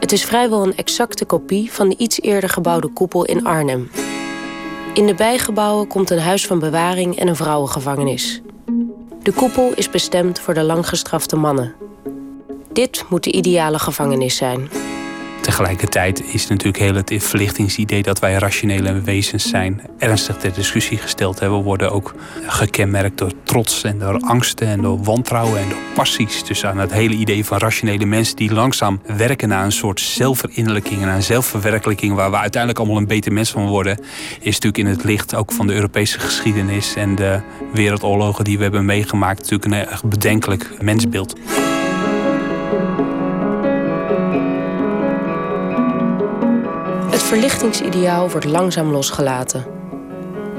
Het 0.00 0.12
is 0.12 0.24
vrijwel 0.24 0.62
een 0.62 0.76
exacte 0.76 1.24
kopie 1.24 1.72
van 1.72 1.88
de 1.88 1.96
iets 1.96 2.20
eerder 2.20 2.48
gebouwde 2.48 2.88
koepel 2.88 3.24
in 3.24 3.44
Arnhem. 3.44 3.90
In 4.94 5.06
de 5.06 5.14
bijgebouwen 5.14 5.86
komt 5.86 6.10
een 6.10 6.18
huis 6.18 6.46
van 6.46 6.58
bewaring 6.58 7.16
en 7.16 7.28
een 7.28 7.36
vrouwengevangenis. 7.36 8.40
De 9.22 9.32
koepel 9.32 9.72
is 9.74 9.90
bestemd 9.90 10.40
voor 10.40 10.54
de 10.54 10.62
langgestrafte 10.62 11.36
mannen. 11.36 11.74
Dit 12.72 13.04
moet 13.08 13.24
de 13.24 13.32
ideale 13.32 13.78
gevangenis 13.78 14.36
zijn. 14.36 14.68
Tegelijkertijd 15.40 16.22
is 16.32 16.46
natuurlijk 16.46 16.78
heel 16.78 16.94
het 16.94 17.12
verlichtingsidee 17.18 18.02
dat 18.02 18.18
wij 18.18 18.32
rationele 18.32 19.00
wezens 19.00 19.48
zijn 19.48 19.80
ernstig 19.98 20.36
ter 20.36 20.52
discussie 20.52 20.98
gesteld 20.98 21.40
hebben. 21.40 21.58
We 21.58 21.64
worden 21.64 21.92
ook 21.92 22.14
gekenmerkt 22.46 23.18
door 23.18 23.32
trots 23.44 23.82
en 23.82 23.98
door 23.98 24.18
angsten 24.20 24.66
en 24.66 24.80
door 24.80 25.02
wantrouwen 25.02 25.60
en 25.60 25.68
door 25.68 25.78
passies. 25.94 26.44
Dus 26.44 26.64
aan 26.64 26.78
het 26.78 26.92
hele 26.92 27.14
idee 27.14 27.44
van 27.44 27.58
rationele 27.58 28.04
mensen 28.04 28.36
die 28.36 28.52
langzaam 28.52 29.00
werken 29.16 29.48
naar 29.48 29.64
een 29.64 29.72
soort 29.72 30.00
zelfverinnerlijking 30.00 31.02
en 31.02 31.08
een 31.08 31.22
zelfverwerkelijking 31.22 32.14
waar 32.14 32.30
we 32.30 32.36
uiteindelijk 32.36 32.80
allemaal 32.80 33.00
een 33.00 33.08
beter 33.08 33.32
mens 33.32 33.50
van 33.50 33.66
worden, 33.66 33.98
is 34.40 34.58
natuurlijk 34.58 34.78
in 34.78 34.86
het 34.86 35.04
licht 35.04 35.34
ook 35.34 35.52
van 35.52 35.66
de 35.66 35.74
Europese 35.74 36.20
geschiedenis 36.20 36.94
en 36.94 37.14
de 37.14 37.40
wereldoorlogen 37.72 38.44
die 38.44 38.56
we 38.56 38.62
hebben 38.62 38.84
meegemaakt 38.84 39.38
natuurlijk 39.38 39.64
een 39.64 39.88
erg 39.90 40.04
bedenkelijk 40.04 40.82
mensbeeld. 40.82 41.34
Verlichtingsideaal 47.30 48.30
wordt 48.30 48.46
langzaam 48.46 48.90
losgelaten. 48.90 49.64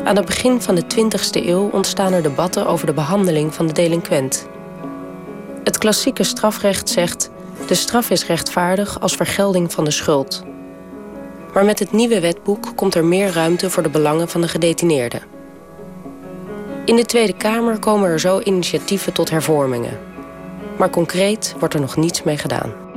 Aan 0.03 0.15
het 0.15 0.25
begin 0.25 0.61
van 0.61 0.75
de 0.75 0.83
20e 0.83 1.45
eeuw 1.45 1.69
ontstaan 1.71 2.13
er 2.13 2.23
debatten 2.23 2.67
over 2.67 2.85
de 2.85 2.93
behandeling 2.93 3.53
van 3.53 3.67
de 3.67 3.73
delinquent. 3.73 4.47
Het 5.63 5.77
klassieke 5.77 6.23
strafrecht 6.23 6.89
zegt: 6.89 7.29
de 7.67 7.73
straf 7.75 8.09
is 8.09 8.25
rechtvaardig 8.25 8.99
als 8.99 9.15
vergelding 9.15 9.71
van 9.71 9.83
de 9.83 9.91
schuld. 9.91 10.43
Maar 11.53 11.65
met 11.65 11.79
het 11.79 11.91
nieuwe 11.91 12.19
wetboek 12.19 12.71
komt 12.75 12.95
er 12.95 13.05
meer 13.05 13.31
ruimte 13.31 13.69
voor 13.69 13.83
de 13.83 13.89
belangen 13.89 14.29
van 14.29 14.41
de 14.41 14.47
gedetineerden. 14.47 15.21
In 16.85 16.95
de 16.95 17.05
Tweede 17.05 17.33
Kamer 17.33 17.79
komen 17.79 18.09
er 18.09 18.19
zo 18.19 18.39
initiatieven 18.39 19.13
tot 19.13 19.29
hervormingen. 19.29 19.99
Maar 20.77 20.89
concreet 20.89 21.55
wordt 21.59 21.73
er 21.73 21.81
nog 21.81 21.95
niets 21.95 22.23
mee 22.23 22.37
gedaan. 22.37 22.90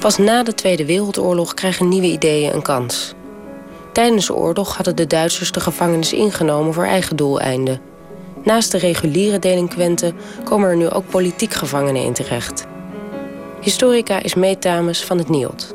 Pas 0.00 0.18
na 0.18 0.42
de 0.42 0.54
Tweede 0.54 0.84
Wereldoorlog 0.84 1.54
krijgen 1.54 1.88
nieuwe 1.88 2.06
ideeën 2.06 2.54
een 2.54 2.62
kans. 2.62 3.14
Tijdens 3.92 4.26
de 4.26 4.34
oorlog 4.34 4.76
hadden 4.76 4.96
de 4.96 5.06
Duitsers 5.06 5.52
de 5.52 5.60
gevangenis 5.60 6.12
ingenomen 6.12 6.74
voor 6.74 6.84
eigen 6.84 7.16
doeleinden. 7.16 7.80
Naast 8.44 8.72
de 8.72 8.78
reguliere 8.78 9.38
delinquenten 9.38 10.16
komen 10.44 10.68
er 10.68 10.76
nu 10.76 10.90
ook 10.90 11.08
politiek 11.08 11.52
gevangenen 11.52 12.02
in 12.02 12.12
terecht. 12.12 12.66
Historica 13.60 14.22
is 14.22 14.34
Meetames 14.34 15.04
van 15.04 15.18
het 15.18 15.28
NIOD 15.28 15.74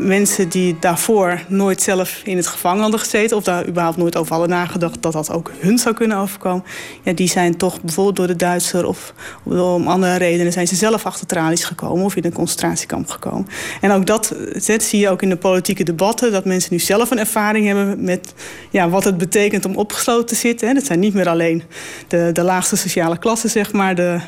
mensen 0.00 0.48
die 0.48 0.76
daarvoor 0.80 1.42
nooit 1.48 1.82
zelf 1.82 2.20
in 2.24 2.36
het 2.36 2.46
gevangen 2.46 2.82
hadden 2.82 3.00
gezeten... 3.00 3.36
of 3.36 3.44
daar 3.44 3.66
überhaupt 3.66 3.96
nooit 3.96 4.16
over 4.16 4.32
hadden 4.32 4.50
nagedacht 4.50 5.02
dat 5.02 5.12
dat 5.12 5.30
ook 5.30 5.52
hun 5.58 5.78
zou 5.78 5.94
kunnen 5.94 6.16
overkomen... 6.16 6.64
Ja, 7.02 7.12
die 7.12 7.28
zijn 7.28 7.56
toch 7.56 7.80
bijvoorbeeld 7.80 8.16
door 8.16 8.26
de 8.26 8.36
Duitser 8.36 8.86
of 8.86 9.14
om 9.44 9.86
andere 9.86 10.16
redenen... 10.16 10.52
zijn 10.52 10.68
ze 10.68 10.74
zelf 10.74 11.06
achter 11.06 11.26
tralies 11.26 11.64
gekomen 11.64 12.04
of 12.04 12.16
in 12.16 12.24
een 12.24 12.32
concentratiekamp 12.32 13.10
gekomen. 13.10 13.46
En 13.80 13.90
ook 13.90 14.06
dat, 14.06 14.34
dat 14.66 14.82
zie 14.82 15.00
je 15.00 15.08
ook 15.08 15.22
in 15.22 15.28
de 15.28 15.36
politieke 15.36 15.84
debatten... 15.84 16.32
dat 16.32 16.44
mensen 16.44 16.72
nu 16.72 16.78
zelf 16.78 17.10
een 17.10 17.18
ervaring 17.18 17.66
hebben 17.66 18.04
met 18.04 18.34
ja, 18.70 18.88
wat 18.88 19.04
het 19.04 19.18
betekent 19.18 19.64
om 19.64 19.76
opgesloten 19.76 20.26
te 20.26 20.34
zitten. 20.34 20.74
Dat 20.74 20.84
zijn 20.84 20.98
niet 20.98 21.14
meer 21.14 21.28
alleen 21.28 21.62
de, 22.08 22.30
de 22.32 22.42
laagste 22.42 22.76
sociale 22.76 23.18
klasse, 23.18 23.48
zeg 23.48 23.72
maar... 23.72 23.94
De, 23.94 24.18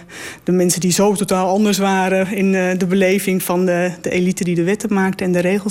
de 0.45 0.53
mensen 0.53 0.81
die 0.81 0.93
zo 0.93 1.15
totaal 1.15 1.49
anders 1.49 1.79
waren 1.79 2.33
in 2.33 2.55
eh, 2.55 2.79
de 2.79 2.87
beleving 2.87 3.43
van 3.43 3.67
de, 3.67 3.93
de 4.01 4.11
elite 4.11 4.45
die 4.45 4.55
de 4.55 4.63
wetten 4.63 4.95
maakte 4.95 5.25
en 5.25 5.33
de 5.33 5.39
regels 5.39 5.62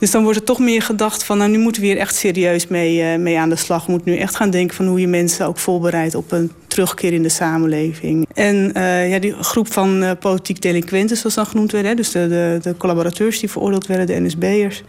Dus 0.00 0.10
dan 0.10 0.22
wordt 0.22 0.38
er 0.38 0.44
toch 0.44 0.58
meer 0.58 0.82
gedacht 0.82 1.24
van, 1.24 1.38
nou 1.38 1.50
nu 1.50 1.58
moeten 1.58 1.82
we 1.82 1.88
hier 1.88 1.98
echt 1.98 2.14
serieus 2.14 2.66
mee, 2.66 3.12
uh, 3.12 3.22
mee 3.22 3.38
aan 3.38 3.48
de 3.48 3.56
slag. 3.56 3.86
We 3.86 3.92
moeten 3.92 4.12
nu 4.12 4.18
echt 4.18 4.36
gaan 4.36 4.50
denken 4.50 4.76
van 4.76 4.86
hoe 4.86 5.00
je 5.00 5.06
mensen 5.06 5.46
ook 5.46 5.58
voorbereidt 5.58 6.14
op 6.14 6.32
een 6.32 6.52
terugkeer 6.66 7.12
in 7.12 7.22
de 7.22 7.28
samenleving. 7.28 8.28
En 8.34 8.72
uh, 8.76 9.10
ja, 9.10 9.18
die 9.18 9.32
groep 9.32 9.72
van 9.72 10.02
uh, 10.02 10.10
politiek 10.20 10.62
delinquenten, 10.62 11.16
zoals 11.16 11.34
dan 11.34 11.46
genoemd 11.46 11.72
werd, 11.72 11.86
hè, 11.86 11.94
dus 11.94 12.10
de, 12.10 12.28
de, 12.28 12.58
de 12.62 12.76
collaborateurs 12.76 13.40
die 13.40 13.50
veroordeeld 13.50 13.86
werden, 13.86 14.06
de 14.06 14.20
NSB'ers 14.20 14.82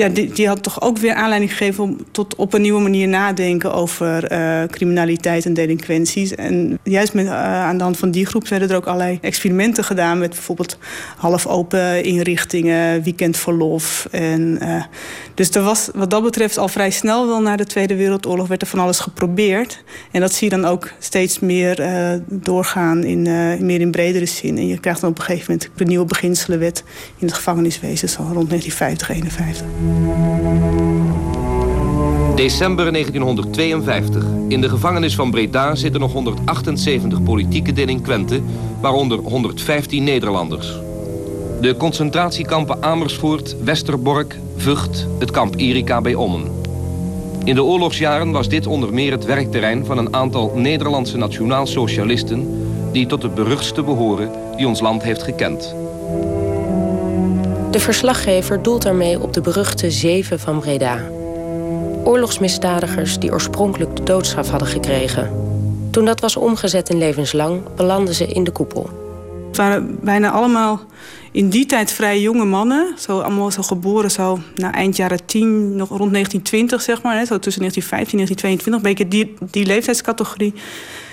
ja, 0.00 0.08
die, 0.08 0.32
die 0.32 0.48
had 0.48 0.62
toch 0.62 0.80
ook 0.82 0.98
weer 0.98 1.14
aanleiding 1.14 1.50
gegeven 1.50 1.84
om 1.84 1.98
tot 2.10 2.34
op 2.34 2.54
een 2.54 2.62
nieuwe 2.62 2.80
manier 2.80 3.08
nadenken 3.08 3.74
over 3.74 4.32
uh, 4.32 4.62
criminaliteit 4.64 5.44
en 5.44 5.54
delinquenties. 5.54 6.34
En 6.34 6.78
juist 6.82 7.14
met, 7.14 7.26
uh, 7.26 7.32
aan 7.64 7.76
de 7.76 7.82
hand 7.82 7.98
van 7.98 8.10
die 8.10 8.26
groep 8.26 8.48
werden 8.48 8.70
er 8.70 8.76
ook 8.76 8.86
allerlei 8.86 9.18
experimenten 9.20 9.84
gedaan 9.84 10.18
met 10.18 10.30
bijvoorbeeld 10.30 10.78
half 11.16 11.46
open 11.46 12.04
inrichtingen, 12.04 13.02
weekendverlof. 13.02 14.08
En, 14.10 14.58
uh, 14.62 14.84
dus 15.40 15.50
er 15.50 15.62
was 15.62 15.88
wat 15.94 16.10
dat 16.10 16.22
betreft 16.22 16.58
al 16.58 16.68
vrij 16.68 16.90
snel 16.90 17.26
wel 17.26 17.40
na 17.40 17.56
de 17.56 17.66
Tweede 17.66 17.96
Wereldoorlog 17.96 18.48
werd 18.48 18.62
er 18.62 18.68
van 18.68 18.78
alles 18.78 18.98
geprobeerd. 18.98 19.82
En 20.10 20.20
dat 20.20 20.32
zie 20.32 20.50
je 20.50 20.56
dan 20.56 20.70
ook 20.70 20.90
steeds 20.98 21.38
meer 21.38 21.82
doorgaan 22.28 23.04
in 23.04 23.22
meer 23.66 23.80
in 23.80 23.90
bredere 23.90 24.26
zin. 24.26 24.56
En 24.56 24.66
je 24.66 24.78
krijgt 24.78 25.00
dan 25.00 25.10
op 25.10 25.18
een 25.18 25.24
gegeven 25.24 25.52
moment 25.52 25.70
de 25.74 25.84
nieuwe 25.84 26.04
beginselenwet 26.04 26.84
in 27.18 27.26
het 27.26 27.36
gevangeniswezen, 27.36 28.08
zo 28.08 28.22
rond 28.22 28.48
1950, 28.48 29.10
51. 29.10 29.66
December 32.36 32.92
1952. 32.92 34.24
In 34.48 34.60
de 34.60 34.68
gevangenis 34.68 35.14
van 35.14 35.30
Breda 35.30 35.74
zitten 35.74 36.00
nog 36.00 36.12
178 36.12 37.22
politieke 37.22 37.72
delinquenten, 37.72 38.44
waaronder 38.80 39.18
115 39.18 40.04
Nederlanders. 40.04 40.89
De 41.60 41.76
concentratiekampen 41.76 42.82
Amersfoort, 42.82 43.56
Westerbork, 43.64 44.36
Vught, 44.56 45.06
het 45.18 45.30
kamp 45.30 45.54
Erika 45.56 46.00
bij 46.00 46.14
Ommen. 46.14 46.62
In 47.44 47.54
de 47.54 47.62
oorlogsjaren 47.62 48.30
was 48.30 48.48
dit 48.48 48.66
onder 48.66 48.94
meer 48.94 49.12
het 49.12 49.24
werkterrein 49.24 49.84
van 49.84 49.98
een 49.98 50.14
aantal 50.14 50.52
Nederlandse 50.54 51.16
nationaal-socialisten 51.16 52.68
die 52.92 53.06
tot 53.06 53.20
de 53.20 53.28
beruchtste 53.28 53.82
behoren 53.82 54.30
die 54.56 54.68
ons 54.68 54.80
land 54.80 55.02
heeft 55.02 55.22
gekend. 55.22 55.74
De 57.70 57.80
verslaggever 57.80 58.62
doelt 58.62 58.82
daarmee 58.82 59.22
op 59.22 59.32
de 59.32 59.40
beruchte 59.40 59.90
Zeven 59.90 60.40
van 60.40 60.58
Breda. 60.58 60.98
Oorlogsmisdadigers 62.04 63.18
die 63.18 63.32
oorspronkelijk 63.32 63.96
de 63.96 64.02
doodstraf 64.02 64.48
hadden 64.48 64.68
gekregen. 64.68 65.30
Toen 65.90 66.04
dat 66.04 66.20
was 66.20 66.36
omgezet 66.36 66.88
in 66.88 66.98
levenslang, 66.98 67.60
belanden 67.76 68.14
ze 68.14 68.26
in 68.26 68.44
de 68.44 68.50
koepel. 68.50 68.99
Het 69.50 69.58
waren 69.58 69.98
bijna 70.02 70.30
allemaal 70.30 70.80
in 71.32 71.48
die 71.48 71.66
tijd 71.66 71.92
vrij 71.92 72.20
jonge 72.20 72.44
mannen. 72.44 72.94
Zo, 72.98 73.20
allemaal 73.20 73.50
zo 73.50 73.62
geboren 73.62 74.10
zo 74.10 74.38
na 74.54 74.72
eind 74.72 74.96
jaren 74.96 75.26
10, 75.26 75.76
nog 75.76 75.88
rond 75.88 76.12
1920 76.12 76.82
zeg 76.82 77.02
maar. 77.02 77.16
Hè, 77.16 77.24
zo 77.24 77.38
tussen 77.38 77.60
1915 77.62 78.18
en 78.18 78.24
1922, 78.26 78.74
een 78.74 78.82
beetje 78.82 79.08
die, 79.08 79.50
die 79.50 79.66
leeftijdscategorie. 79.66 80.54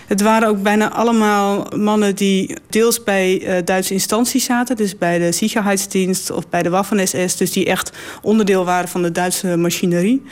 Het 0.08 0.22
waren 0.22 0.48
ook 0.48 0.62
bijna 0.62 0.92
allemaal 0.92 1.68
mannen 1.76 2.16
die 2.16 2.56
deels 2.70 3.04
bij 3.04 3.42
uh, 3.42 3.66
Duitse 3.66 3.94
instanties 3.94 4.46
zaten. 4.46 4.76
Dus 4.76 4.98
bij 4.98 5.20
de 5.20 5.32
Sicherheidsdienst 5.32 6.32
of 6.32 6.50
bij 6.50 6.64
de 6.64 6.70
Waffen-SS. 6.70 7.38
Dus 7.38 7.52
die 7.52 7.66
echt 7.66 7.92
onderdeel 8.22 8.66
waren 8.66 8.90
van 8.90 9.02
de 9.02 9.12
Duitse 9.12 9.58
machinerie. 9.58 10.24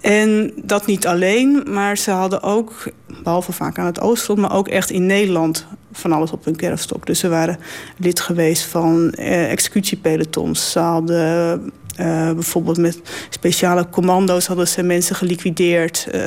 En 0.00 0.52
dat 0.56 0.86
niet 0.86 1.06
alleen, 1.06 1.62
maar 1.68 1.98
ze 1.98 2.10
hadden 2.10 2.42
ook, 2.42 2.92
behalve 3.22 3.52
vaak 3.52 3.78
aan 3.78 3.86
het 3.86 4.00
oostfront... 4.00 4.38
maar 4.38 4.54
ook 4.54 4.68
echt 4.68 4.90
in 4.90 5.06
Nederland 5.06 5.66
van 5.98 6.12
alles 6.12 6.30
op 6.30 6.44
hun 6.44 6.56
kerfstok. 6.56 7.06
Dus 7.06 7.18
ze 7.18 7.28
waren 7.28 7.58
lid 7.96 8.20
geweest 8.20 8.64
van 8.64 9.12
eh, 9.12 9.50
executiepelotons. 9.50 10.70
Ze 10.70 10.78
hadden 10.78 11.72
uh, 12.00 12.32
bijvoorbeeld 12.32 12.76
met 12.76 13.00
speciale 13.30 13.88
commando's 13.88 14.46
hadden 14.46 14.68
ze 14.68 14.82
mensen 14.82 15.16
geliquideerd. 15.16 16.06
Uh, 16.14 16.20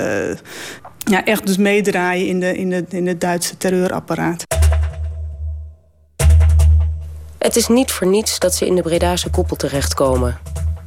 ja, 0.98 1.26
echt 1.26 1.46
dus 1.46 1.58
meedraaien 1.58 2.28
in, 2.28 2.40
de, 2.40 2.58
in, 2.58 2.70
de, 2.70 2.86
in 2.90 3.08
het 3.08 3.22
Duitse 3.22 3.58
terreurapparaat. 3.58 4.44
Het 7.38 7.56
is 7.56 7.68
niet 7.68 7.92
voor 7.92 8.08
niets 8.08 8.40
dat 8.40 8.56
ze 8.56 8.66
in 8.66 8.76
de 8.76 8.82
Bredase 8.82 9.30
koepel 9.30 9.56
terechtkomen. 9.56 10.38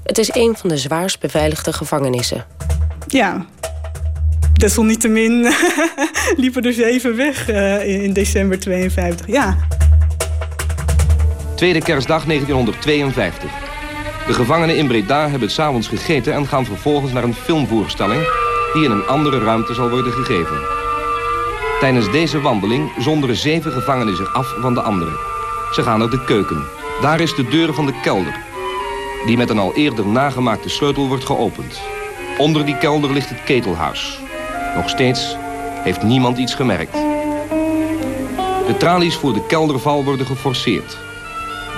Het 0.02 0.18
is 0.18 0.34
een 0.34 0.56
van 0.56 0.68
de 0.68 0.76
zwaarst 0.76 1.20
beveiligde 1.20 1.72
gevangenissen. 1.72 2.44
Ja, 3.06 3.46
desalniettemin 4.62 5.46
liepen 6.42 6.62
er 6.62 6.72
zeven 6.72 7.16
weg 7.16 7.50
uh, 7.50 8.02
in 8.02 8.12
december 8.12 8.58
52. 8.58 9.26
Ja. 9.26 9.56
Tweede 11.56 11.82
kerstdag 11.82 12.24
1952. 12.24 13.50
De 14.26 14.32
gevangenen 14.32 14.76
in 14.76 14.86
Breda 14.86 15.28
hebben 15.28 15.50
s'avonds 15.50 15.88
gegeten 15.88 16.32
en 16.32 16.46
gaan 16.46 16.64
vervolgens 16.64 17.12
naar 17.12 17.24
een 17.24 17.34
filmvoorstelling 17.34 18.22
die 18.72 18.84
in 18.84 18.90
een 18.90 19.06
andere 19.06 19.38
ruimte 19.38 19.74
zal 19.74 19.90
worden 19.90 20.12
gegeven. 20.12 20.56
Tijdens 21.80 22.10
deze 22.10 22.40
wandeling 22.40 22.90
zonderen 22.98 23.36
zeven 23.36 23.72
gevangenen 23.72 24.16
zich 24.16 24.34
af 24.34 24.54
van 24.60 24.74
de 24.74 24.82
anderen. 24.82 25.16
Ze 25.72 25.82
gaan 25.82 25.98
naar 25.98 26.10
de 26.10 26.24
keuken. 26.24 26.64
Daar 27.00 27.20
is 27.20 27.34
de 27.34 27.48
deur 27.48 27.74
van 27.74 27.86
de 27.86 28.00
kelder, 28.02 28.36
die 29.26 29.36
met 29.36 29.50
een 29.50 29.58
al 29.58 29.74
eerder 29.74 30.06
nagemaakte 30.06 30.68
sleutel 30.68 31.08
wordt 31.08 31.24
geopend. 31.24 31.80
Onder 32.38 32.64
die 32.64 32.78
kelder 32.78 33.12
ligt 33.12 33.28
het 33.28 33.44
ketelhuis. 33.44 34.21
Nog 34.74 34.88
steeds 34.88 35.36
heeft 35.82 36.02
niemand 36.02 36.38
iets 36.38 36.54
gemerkt. 36.54 36.92
De 38.66 38.74
tralies 38.78 39.16
voor 39.16 39.32
de 39.32 39.46
kelderval 39.46 40.04
worden 40.04 40.26
geforceerd. 40.26 40.96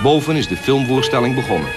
Boven 0.03 0.37
is 0.37 0.49
de 0.49 0.57
filmvoorstelling 0.57 1.35
begonnen. 1.35 1.69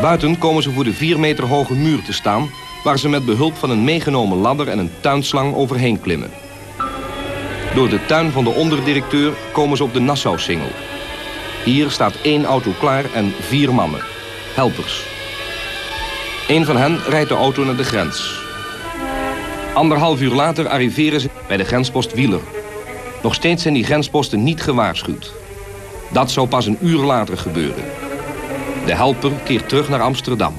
Buiten 0.00 0.38
komen 0.38 0.62
ze 0.62 0.70
voor 0.70 0.84
de 0.84 0.92
vier 0.92 1.18
meter 1.18 1.44
hoge 1.44 1.74
muur 1.74 2.02
te 2.02 2.12
staan 2.12 2.50
waar 2.84 2.98
ze 2.98 3.08
met 3.08 3.24
behulp 3.24 3.56
van 3.56 3.70
een 3.70 3.84
meegenomen 3.84 4.38
ladder 4.38 4.68
en 4.68 4.78
een 4.78 4.90
tuinslang 5.00 5.54
overheen 5.54 6.00
klimmen. 6.00 6.30
Door 7.74 7.88
de 7.88 8.06
tuin 8.06 8.30
van 8.30 8.44
de 8.44 8.50
onderdirecteur 8.50 9.32
komen 9.52 9.76
ze 9.76 9.84
op 9.84 9.92
de 9.92 10.00
Nassau-singel. 10.00 10.70
Hier 11.64 11.90
staat 11.90 12.14
één 12.22 12.44
auto 12.44 12.70
klaar 12.78 13.04
en 13.14 13.32
vier 13.40 13.74
mannen, 13.74 14.00
helpers. 14.54 15.04
Een 16.48 16.64
van 16.64 16.76
hen 16.76 16.98
rijdt 17.08 17.28
de 17.28 17.34
auto 17.34 17.64
naar 17.64 17.76
de 17.76 17.84
grens. 17.84 18.41
Anderhalf 19.74 20.20
uur 20.20 20.32
later 20.32 20.68
arriveren 20.68 21.20
ze 21.20 21.30
bij 21.48 21.56
de 21.56 21.64
grenspost 21.64 22.14
Wieler. 22.14 22.40
Nog 23.22 23.34
steeds 23.34 23.62
zijn 23.62 23.74
die 23.74 23.84
grensposten 23.84 24.42
niet 24.42 24.62
gewaarschuwd. 24.62 25.32
Dat 26.10 26.30
zou 26.30 26.48
pas 26.48 26.66
een 26.66 26.78
uur 26.80 26.98
later 26.98 27.38
gebeuren. 27.38 27.84
De 28.86 28.94
helper 28.94 29.32
keert 29.44 29.68
terug 29.68 29.88
naar 29.88 30.00
Amsterdam. 30.00 30.54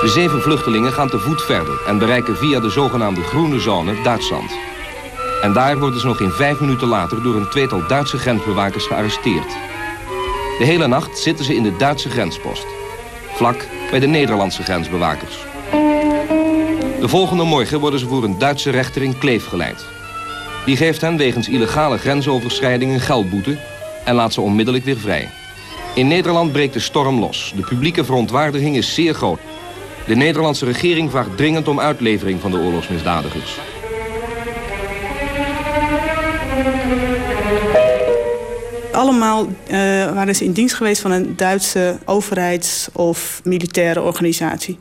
De 0.00 0.08
zeven 0.08 0.42
vluchtelingen 0.42 0.92
gaan 0.92 1.08
te 1.08 1.18
voet 1.18 1.42
verder 1.42 1.80
en 1.86 1.98
bereiken 1.98 2.36
via 2.36 2.60
de 2.60 2.70
zogenaamde 2.70 3.22
groene 3.22 3.60
zone 3.60 4.02
Duitsland. 4.02 4.50
En 5.42 5.52
daar 5.52 5.78
worden 5.78 6.00
ze 6.00 6.06
nog 6.06 6.16
geen 6.16 6.32
vijf 6.32 6.60
minuten 6.60 6.88
later 6.88 7.22
door 7.22 7.34
een 7.34 7.50
tweetal 7.50 7.86
Duitse 7.86 8.18
grensbewakers 8.18 8.86
gearresteerd. 8.86 9.56
De 10.58 10.64
hele 10.64 10.86
nacht 10.86 11.18
zitten 11.18 11.44
ze 11.44 11.54
in 11.54 11.62
de 11.62 11.76
Duitse 11.76 12.10
grenspost. 12.10 12.66
Vlak 13.34 13.66
bij 13.90 14.00
de 14.00 14.06
Nederlandse 14.06 14.62
grensbewakers. 14.62 15.51
De 17.02 17.08
volgende 17.08 17.44
morgen 17.44 17.80
worden 17.80 18.00
ze 18.00 18.06
voor 18.06 18.24
een 18.24 18.38
Duitse 18.38 18.70
rechter 18.70 19.02
in 19.02 19.18
Kleef 19.18 19.46
geleid. 19.46 19.84
Die 20.64 20.76
geeft 20.76 21.00
hen 21.00 21.16
wegens 21.16 21.48
illegale 21.48 21.98
grensoverschrijding 21.98 22.92
een 22.92 23.00
geldboete 23.00 23.58
en 24.04 24.14
laat 24.14 24.32
ze 24.32 24.40
onmiddellijk 24.40 24.84
weer 24.84 24.98
vrij. 24.98 25.28
In 25.94 26.08
Nederland 26.08 26.52
breekt 26.52 26.72
de 26.72 26.80
storm 26.80 27.18
los. 27.18 27.52
De 27.56 27.62
publieke 27.62 28.04
verontwaardiging 28.04 28.76
is 28.76 28.94
zeer 28.94 29.14
groot. 29.14 29.38
De 30.06 30.14
Nederlandse 30.14 30.64
regering 30.64 31.10
vraagt 31.10 31.36
dringend 31.36 31.68
om 31.68 31.80
uitlevering 31.80 32.40
van 32.40 32.50
de 32.50 32.58
oorlogsmisdadigers. 32.58 33.58
Allemaal 38.92 39.46
uh, 39.46 39.76
waren 40.14 40.34
ze 40.34 40.44
in 40.44 40.52
dienst 40.52 40.74
geweest 40.74 41.00
van 41.00 41.10
een 41.10 41.36
Duitse 41.36 41.98
overheids- 42.04 42.88
of 42.92 43.40
militaire 43.44 44.02
organisatie. 44.02 44.78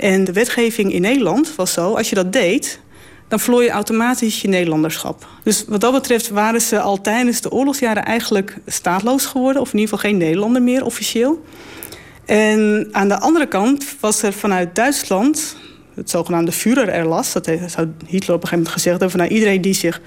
En 0.00 0.24
de 0.24 0.32
wetgeving 0.32 0.92
in 0.92 1.00
Nederland 1.00 1.54
was 1.56 1.72
zo, 1.72 1.94
als 1.94 2.08
je 2.08 2.14
dat 2.14 2.32
deed, 2.32 2.80
dan 3.28 3.40
verloor 3.40 3.62
je 3.62 3.70
automatisch 3.70 4.40
je 4.40 4.48
Nederlanderschap. 4.48 5.26
Dus 5.42 5.64
wat 5.68 5.80
dat 5.80 5.92
betreft 5.92 6.28
waren 6.28 6.60
ze 6.60 6.80
al 6.80 7.00
tijdens 7.00 7.40
de 7.40 7.50
oorlogsjaren 7.50 8.04
eigenlijk 8.04 8.56
staatloos 8.66 9.26
geworden, 9.26 9.62
of 9.62 9.72
in 9.72 9.78
ieder 9.78 9.94
geval 9.94 10.10
geen 10.10 10.18
Nederlander 10.18 10.62
meer 10.62 10.84
officieel. 10.84 11.44
En 12.24 12.88
aan 12.92 13.08
de 13.08 13.18
andere 13.18 13.46
kant 13.46 13.84
was 14.00 14.22
er 14.22 14.32
vanuit 14.32 14.74
Duitsland 14.74 15.56
het 15.94 16.10
zogenaamde 16.10 16.52
Führererlass. 16.52 17.32
Dat 17.32 17.44
zou 17.44 17.88
Hitler 18.06 18.36
op 18.36 18.42
een 18.42 18.48
gegeven 18.48 18.50
moment 18.50 18.68
gezegd 18.68 19.00
hebben. 19.00 19.18
Nou, 19.18 19.30
iedereen 19.30 19.60
die 19.60 19.74
zich 19.74 20.00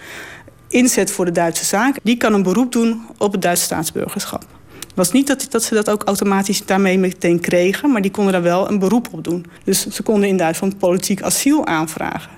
inzet 0.67 1.11
voor 1.11 1.25
de 1.25 1.31
Duitse 1.31 1.65
zaak, 1.65 1.97
die 2.03 2.17
kan 2.17 2.33
een 2.33 2.43
beroep 2.43 2.71
doen 2.71 3.01
op 3.17 3.31
het 3.31 3.41
Duitse 3.41 3.63
staatsburgerschap. 3.63 4.45
Was 4.93 5.11
niet 5.11 5.27
dat, 5.27 5.47
dat 5.49 5.63
ze 5.63 5.73
dat 5.73 5.89
ook 5.89 6.03
automatisch 6.03 6.65
daarmee 6.65 6.97
meteen 6.97 7.39
kregen, 7.39 7.91
maar 7.91 8.01
die 8.01 8.11
konden 8.11 8.33
daar 8.33 8.41
wel 8.41 8.69
een 8.69 8.79
beroep 8.79 9.07
op 9.11 9.23
doen. 9.23 9.45
Dus 9.63 9.87
ze 9.87 10.03
konden 10.03 10.29
in 10.29 10.37
Duitsland 10.37 10.77
politiek 10.77 11.21
asiel 11.21 11.65
aanvragen. 11.65 12.31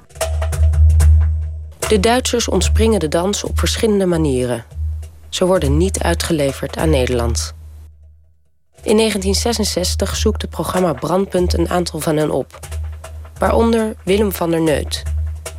De 1.87 1.99
Duitsers 1.99 2.47
ontspringen 2.47 2.99
de 2.99 3.07
dans 3.07 3.43
op 3.43 3.59
verschillende 3.59 4.05
manieren. 4.05 4.65
Ze 5.29 5.45
worden 5.45 5.77
niet 5.77 5.99
uitgeleverd 5.99 6.77
aan 6.77 6.89
Nederland. 6.89 7.53
In 8.83 8.97
1966 8.97 10.15
zoekt 10.15 10.41
het 10.41 10.51
programma 10.51 10.93
Brandpunt 10.93 11.57
een 11.57 11.69
aantal 11.69 11.99
van 11.99 12.17
hen 12.17 12.31
op. 12.31 12.59
Waaronder 13.37 13.95
Willem 14.03 14.31
van 14.31 14.49
der 14.49 14.61
Neut, 14.61 15.03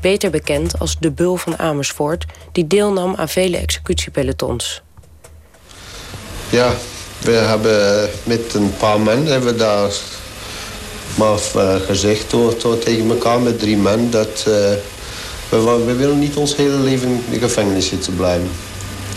beter 0.00 0.30
bekend 0.30 0.78
als 0.78 0.98
de 0.98 1.10
Bul 1.10 1.36
van 1.36 1.58
Amersfoort, 1.58 2.24
die 2.52 2.66
deelnam 2.66 3.14
aan 3.14 3.28
vele 3.28 3.56
executiepelotons. 3.56 4.82
Ja, 6.50 6.74
we 7.18 7.30
hebben 7.30 8.10
met 8.24 8.54
een 8.54 8.72
paar 8.78 9.00
mensen 9.00 9.32
hebben 9.32 9.52
we 9.52 9.58
daar 9.58 9.90
maar 11.14 11.38
eh, 11.54 11.74
gezegd 11.86 12.30
door, 12.30 12.54
door, 12.62 12.78
tegen 12.78 13.10
elkaar 13.10 13.40
met 13.40 13.58
drie 13.58 13.76
mensen 13.76 14.10
dat 14.10 14.44
uh, 14.48 14.54
we, 15.48 15.82
we 15.86 15.94
willen 15.94 16.18
niet 16.18 16.36
ons 16.36 16.56
hele 16.56 16.76
leven 16.76 17.08
in 17.08 17.24
de 17.30 17.38
gevangenis 17.38 17.86
zitten 17.86 18.16
blijven. 18.16 18.50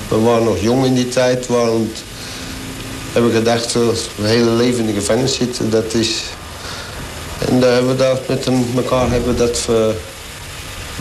We 0.08 0.20
waren 0.20 0.44
nog 0.44 0.60
jong 0.60 0.86
in 0.86 0.94
die 0.94 1.08
tijd, 1.08 1.48
want 1.48 2.04
hebben 3.12 3.32
gedacht, 3.32 3.74
het 3.74 4.10
hele 4.22 4.50
leven 4.50 4.80
in 4.80 4.86
de 4.86 5.00
gevangenis 5.00 5.36
zitten, 5.36 5.70
dat 5.70 5.94
is... 5.94 6.24
En 7.50 7.60
daar 7.60 7.74
hebben 7.74 7.92
we 7.92 8.04
dat 8.04 8.28
met 8.28 8.50
elkaar 8.76 9.10
hebben 9.10 9.36
we 9.36 9.40
dat 9.40 9.68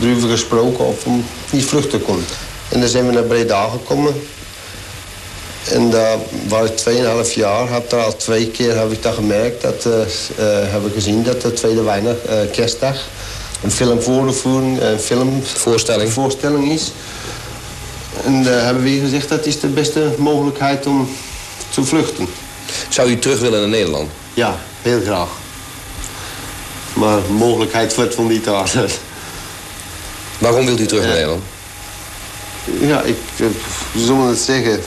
erover 0.02 0.28
gesproken 0.28 0.84
of 0.84 1.04
we 1.04 1.20
niet 1.50 1.64
vluchten 1.64 2.02
kon. 2.02 2.24
En 2.68 2.80
dan 2.80 2.88
zijn 2.88 3.06
we 3.06 3.12
naar 3.12 3.22
Breda 3.22 3.68
gekomen. 3.68 4.14
En 5.72 5.90
daar 5.90 6.18
was 6.48 6.70
ik 6.70 6.78
2,5 7.28 7.34
jaar. 7.34 7.72
Heb 7.72 7.90
daar 7.90 8.04
al 8.04 8.16
twee 8.16 8.50
keer 8.50 8.76
heb 8.76 8.92
ik 8.92 9.02
dat 9.02 9.14
gemerkt. 9.14 9.62
Dat 9.62 9.86
uh, 9.86 9.92
heb 10.72 10.86
ik 10.86 10.92
gezien 10.94 11.22
dat 11.22 11.42
de 11.42 11.52
tweede 11.52 11.82
weinig 11.82 12.16
uh, 12.26 12.32
kerstdag 12.52 12.96
een 13.62 13.70
filmvoorvoering, 13.70 14.80
een 14.80 14.98
filmvoorstelling 14.98 16.12
voorstelling 16.12 16.70
is. 16.70 16.92
En 18.24 18.42
daar 18.42 18.64
hebben 18.64 18.82
we 18.82 18.98
gezegd 19.00 19.28
dat 19.28 19.46
is 19.46 19.60
de 19.60 19.66
beste 19.66 20.14
mogelijkheid 20.18 20.86
om 20.86 21.08
te 21.70 21.84
vluchten. 21.84 22.26
Zou 22.88 23.10
u 23.10 23.18
terug 23.18 23.40
willen 23.40 23.60
naar 23.60 23.68
Nederland? 23.68 24.10
Ja, 24.34 24.58
heel 24.82 25.00
graag. 25.00 25.28
Maar 26.92 27.22
de 27.26 27.32
mogelijkheid 27.32 27.94
wordt 27.94 28.16
wel 28.16 28.26
niet. 28.26 28.44
Waarom 30.38 30.66
wilt 30.66 30.80
u 30.80 30.86
terug 30.86 31.04
naar 31.04 31.12
Nederland? 31.12 31.42
Ja, 32.80 33.02
ik, 33.02 33.16
zullen 33.96 34.26
het 34.26 34.38
zeggen. 34.38 34.80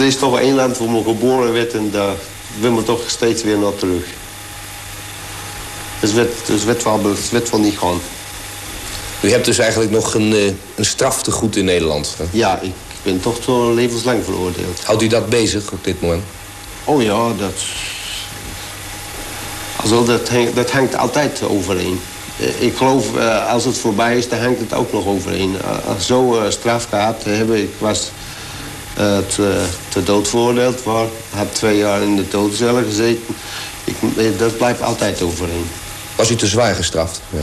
Er 0.00 0.06
is 0.06 0.16
toch 0.16 0.38
één 0.38 0.54
land 0.54 0.78
waar 0.78 0.88
me 0.88 1.02
geboren 1.02 1.52
werd 1.52 1.72
en 1.72 1.90
daar 1.90 2.14
wil 2.60 2.72
me 2.72 2.82
toch 2.82 3.00
steeds 3.06 3.42
weer 3.42 3.58
naar 3.58 3.74
terug. 3.74 4.04
Dus 6.00 6.12
het 6.12 6.46
dus 6.46 6.64
werd, 6.64 6.82
wel, 6.82 7.00
werd 7.30 7.50
wel 7.50 7.60
niet 7.60 7.78
gaan. 7.78 8.00
U 9.20 9.30
hebt 9.30 9.44
dus 9.44 9.58
eigenlijk 9.58 9.90
nog 9.90 10.14
een, 10.14 10.32
eh, 10.32 10.44
een 10.74 10.84
straf 10.84 11.22
te 11.22 11.30
goed 11.30 11.56
in 11.56 11.64
Nederland? 11.64 12.14
Hè? 12.18 12.24
Ja, 12.30 12.60
ik 12.60 12.72
ben 13.02 13.20
toch 13.20 13.38
tot 13.38 13.74
levenslang 13.74 14.24
veroordeeld. 14.24 14.84
Houdt 14.84 15.02
u 15.02 15.06
dat 15.06 15.28
bezig 15.28 15.72
op 15.72 15.84
dit 15.84 16.00
moment? 16.00 16.22
Oh 16.84 17.02
ja, 17.02 17.32
dat... 17.38 17.54
Also, 19.76 20.04
dat, 20.04 20.28
hangt, 20.28 20.54
dat 20.54 20.70
hangt 20.70 20.96
altijd 20.96 21.42
overeen. 21.42 22.00
Eh, 22.38 22.62
ik 22.62 22.76
geloof, 22.76 23.16
eh, 23.16 23.52
als 23.52 23.64
het 23.64 23.78
voorbij 23.78 24.18
is, 24.18 24.28
dan 24.28 24.38
hangt 24.38 24.60
het 24.60 24.74
ook 24.74 24.92
nog 24.92 25.06
overeen. 25.06 25.56
Als 25.94 26.06
zo 26.06 26.46
straf 26.48 26.86
gehad 26.88 27.24
hebben, 27.24 27.56
ik 27.56 27.72
was 27.78 28.10
te, 29.26 29.64
te 29.88 30.02
dood 30.02 30.28
veroordeeld, 30.28 30.82
waar, 30.82 31.06
heb 31.30 31.54
twee 31.54 31.76
jaar 31.76 32.02
in 32.02 32.16
de 32.16 32.28
doodcel 32.28 32.74
gezeten. 32.74 33.36
Ik, 33.84 33.96
dat 34.38 34.56
blijft 34.56 34.82
altijd 34.82 35.22
overeen. 35.22 35.66
Was 36.16 36.30
u 36.30 36.36
te 36.36 36.46
zwaar 36.46 36.74
gestraft? 36.74 37.20
Ja. 37.28 37.38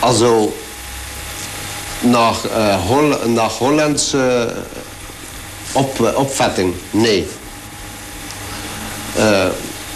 Also, 0.00 0.52
naar, 2.00 2.34
uh, 2.56 2.86
Hol 2.86 3.12
Hollandse 3.58 4.54
op, 5.72 6.14
opvatting, 6.16 6.74
nee. 6.90 7.26
Uh, 9.18 9.46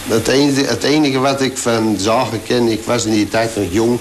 het, 0.09 0.29
enige, 0.29 0.65
het 0.65 0.83
enige 0.83 1.19
wat 1.19 1.41
ik 1.41 1.59
van 1.59 1.97
zagen 1.99 2.43
ken, 2.43 2.69
ik 2.69 2.85
was 2.85 3.05
in 3.05 3.13
die 3.13 3.29
tijd 3.29 3.57
nog 3.57 3.67
jong. 3.71 3.99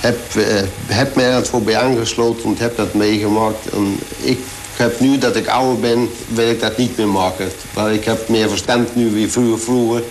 Heb, 0.00 0.18
uh, 0.36 0.44
heb 0.86 1.14
mij 1.14 1.32
er 1.32 1.46
voorbij 1.46 1.78
aangesloten 1.78 2.44
en 2.44 2.56
heb 2.58 2.76
dat 2.76 2.94
meegemaakt. 2.94 3.68
En 3.72 3.98
ik 4.20 4.38
heb 4.76 5.00
nu 5.00 5.18
dat 5.18 5.36
ik 5.36 5.48
ouder 5.48 5.80
ben, 5.80 6.10
wil 6.28 6.50
ik 6.50 6.60
dat 6.60 6.76
niet 6.76 6.96
meer 6.96 7.08
maken. 7.08 7.50
Maar 7.74 7.92
ik 7.92 8.04
heb 8.04 8.28
meer 8.28 8.48
verstand 8.48 8.94
nu 8.94 9.10
wie 9.10 9.28
vroeger. 9.28 9.58
vroeger. 9.58 10.02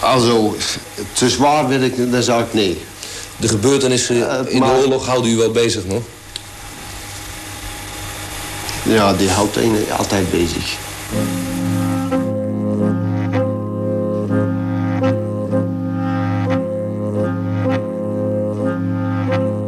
Also, 0.00 0.56
te 1.12 1.28
zwaar 1.28 1.68
wil 1.68 1.82
ik, 1.82 2.12
dan 2.12 2.22
zou 2.22 2.42
ik 2.42 2.52
nee. 2.52 2.82
De 3.36 3.48
gebeurtenissen 3.48 4.48
in 4.48 4.60
de 4.60 4.70
oorlog 4.82 5.06
houden 5.06 5.30
u 5.30 5.36
wel 5.36 5.50
bezig 5.50 5.84
nog? 5.84 6.02
Ja, 8.82 9.12
die 9.12 9.30
houdt 9.30 9.56
een 9.56 9.84
altijd 9.96 10.30
bezig. 10.30 10.76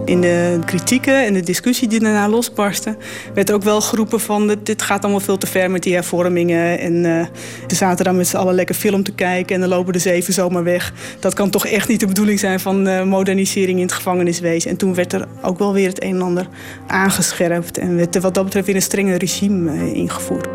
In 0.05 0.21
de 0.21 0.59
kritieken 0.65 1.25
en 1.25 1.35
de 1.35 1.41
discussie 1.41 1.89
die 1.89 2.01
daarna 2.01 2.29
losbarstte... 2.29 2.97
werd 3.35 3.49
er 3.49 3.55
ook 3.55 3.63
wel 3.63 3.81
geroepen 3.81 4.21
van... 4.21 4.57
dit 4.63 4.83
gaat 4.83 5.03
allemaal 5.03 5.21
veel 5.21 5.39
te 5.39 5.47
ver 5.47 5.71
met 5.71 5.83
die 5.83 5.95
hervormingen. 5.95 6.79
En 6.79 7.05
uh, 7.05 7.27
ze 7.67 7.75
zaten 7.75 8.05
dan 8.05 8.17
met 8.17 8.29
z'n 8.29 8.37
allen 8.37 8.55
lekker 8.55 8.75
film 8.75 9.03
te 9.03 9.13
kijken... 9.13 9.55
en 9.55 9.61
dan 9.61 9.71
lopen 9.71 9.93
de 9.93 9.99
zeven 9.99 10.33
zomaar 10.33 10.65
weg. 10.65 10.93
Dat 11.21 11.35
kan 11.35 11.51
toch 11.51 11.67
echt 11.67 11.89
niet 11.89 12.01
de 12.01 12.07
bedoeling 12.07 12.39
zijn 12.39 12.61
van 12.61 12.89
uh, 12.89 13.03
modernisering 13.03 13.79
in 13.79 13.85
het 13.85 13.95
gevangeniswezen. 13.95 14.71
En 14.71 14.77
toen 14.77 14.95
werd 14.95 15.13
er 15.13 15.29
ook 15.43 15.59
wel 15.59 15.73
weer 15.73 15.89
het 15.89 16.03
een 16.03 16.15
en 16.15 16.23
ander 16.23 16.49
aangescherpt... 16.87 17.79
en 17.79 17.97
werd 17.97 18.15
er 18.15 18.21
wat 18.21 18.35
dat 18.35 18.45
betreft 18.45 18.67
weer 18.67 18.77
een 18.77 18.83
strenger 18.83 19.19
regime 19.19 19.73
uh, 19.73 19.95
ingevoerd. 19.95 20.49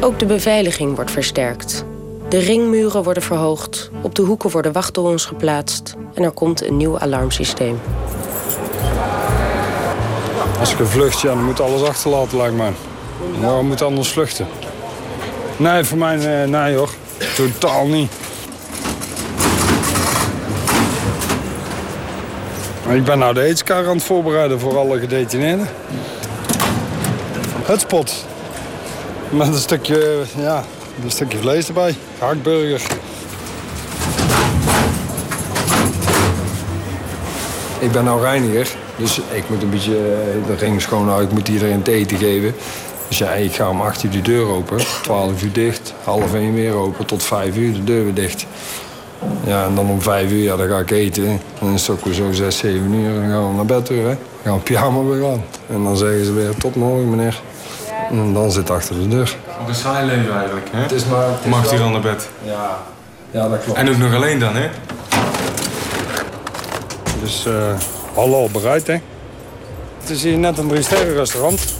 Ook 0.00 0.18
de 0.18 0.26
beveiliging 0.26 0.94
wordt 0.94 1.10
versterkt. 1.10 1.84
De 2.28 2.38
ringmuren 2.38 3.02
worden 3.02 3.22
verhoogd, 3.22 3.90
op 4.02 4.14
de 4.14 4.22
hoeken 4.22 4.50
worden 4.50 4.72
wachttorens 4.72 5.24
geplaatst 5.24 5.94
en 6.14 6.22
er 6.22 6.30
komt 6.30 6.66
een 6.66 6.76
nieuw 6.76 6.98
alarmsysteem. 6.98 7.80
Als 10.60 10.72
ik 10.72 10.78
een 10.78 10.86
vlucht, 10.86 11.20
ja, 11.20 11.28
dan 11.28 11.44
moet 11.44 11.60
alles 11.60 11.82
achterlaten, 11.82 12.36
lijkt 12.36 12.56
mij. 12.56 12.72
Waarom 13.40 13.66
moet 13.66 13.82
anders 13.82 14.08
vluchten? 14.08 14.46
Nee, 15.56 15.84
voor 15.84 15.98
mij, 15.98 16.42
eh, 16.42 16.48
nee 16.48 16.76
hoor. 16.76 16.90
Totaal 17.36 17.86
niet. 17.86 18.12
Ik 22.88 23.04
ben 23.04 23.18
nou 23.18 23.34
de 23.34 23.42
eetskaart 23.42 23.86
aan 23.86 23.96
het 23.96 24.04
voorbereiden 24.04 24.60
voor 24.60 24.78
alle 24.78 24.98
gedetineerden. 24.98 25.68
Het 27.62 27.80
spot. 27.80 28.24
Met 29.30 29.46
een 29.46 29.54
stukje, 29.54 30.22
ja, 30.36 30.64
een 31.04 31.10
stukje 31.10 31.38
vlees 31.38 31.68
erbij. 31.68 31.94
Hakburger. 32.18 32.82
Ik 37.78 37.92
ben 37.92 38.04
nou 38.04 38.20
reiniger, 38.20 38.76
dus 38.96 39.20
ik 39.32 39.48
moet 39.48 39.62
een 39.62 39.70
beetje 39.70 39.92
de 40.46 40.54
ring 40.58 40.80
schoonhouden. 40.80 41.28
Ik 41.28 41.34
moet 41.34 41.48
iedereen 41.48 41.82
te 41.82 41.92
eten 41.92 42.18
geven. 42.18 42.54
Dus 43.08 43.18
ja, 43.18 43.32
ik 43.32 43.54
ga 43.54 43.68
om 43.68 43.80
8 43.80 44.02
uur 44.02 44.10
de 44.10 44.22
deur 44.22 44.46
open, 44.46 44.78
12 45.02 45.42
uur 45.42 45.52
dicht, 45.52 45.94
half 46.04 46.34
1 46.34 46.54
weer 46.54 46.74
open, 46.74 47.06
tot 47.06 47.22
5 47.22 47.56
uur 47.56 47.72
de 47.72 47.84
deur 47.84 48.04
weer 48.04 48.14
dicht. 48.14 48.46
Ja, 49.44 49.64
en 49.64 49.74
dan 49.74 49.90
om 49.90 50.02
vijf 50.02 50.30
uur, 50.30 50.42
ja, 50.42 50.56
dan 50.56 50.68
ga 50.68 50.78
ik 50.78 50.90
eten. 50.90 51.26
En 51.26 51.40
dan 51.60 51.72
is 51.72 51.86
het 51.86 52.04
ook 52.06 52.14
zo 52.14 52.32
zes, 52.32 52.58
zeven 52.58 52.92
uur. 52.92 53.08
En 53.08 53.20
dan 53.20 53.30
gaan 53.30 53.48
we 53.48 53.54
naar 53.54 53.66
bed 53.66 53.88
weer, 53.88 54.02
hè. 54.02 54.08
Dan 54.08 54.18
gaan 54.42 54.54
we 54.54 54.60
pyjama 54.60 55.02
weer 55.02 55.30
aan. 55.30 55.44
En 55.66 55.82
dan 55.84 55.96
zeggen 55.96 56.24
ze 56.24 56.32
weer, 56.32 56.54
tot 56.58 56.74
morgen, 56.74 57.10
meneer. 57.10 57.40
En 58.10 58.32
dan 58.32 58.50
zit 58.50 58.68
het 58.68 58.70
achter 58.70 58.94
de 58.94 59.08
deur. 59.08 59.36
Wat 59.58 59.68
een 59.68 59.74
saai 59.74 60.06
leven 60.06 60.36
eigenlijk, 60.36 60.68
hè? 60.72 60.80
Het 60.80 60.92
is 60.92 61.04
maar... 61.04 61.28
het 61.28 61.38
is 61.44 61.50
Mag 61.50 61.68
hij 61.68 61.78
wel- 61.78 61.86
al 61.86 61.92
naar 61.92 62.00
bed? 62.00 62.28
Ja. 62.44 62.78
ja, 63.30 63.48
dat 63.48 63.62
klopt. 63.64 63.78
En 63.78 63.88
ook 63.88 63.96
nog 63.96 64.14
alleen 64.14 64.38
dan, 64.38 64.54
hè? 64.56 64.68
Dus 67.20 67.46
eh 67.46 67.74
hallo 68.14 68.48
bereid, 68.52 68.86
hè. 68.86 68.96
Het 70.00 70.10
is 70.10 70.22
hier 70.22 70.38
net 70.38 70.58
een 70.58 70.68
drie 70.68 71.12
restaurant. 71.14 71.74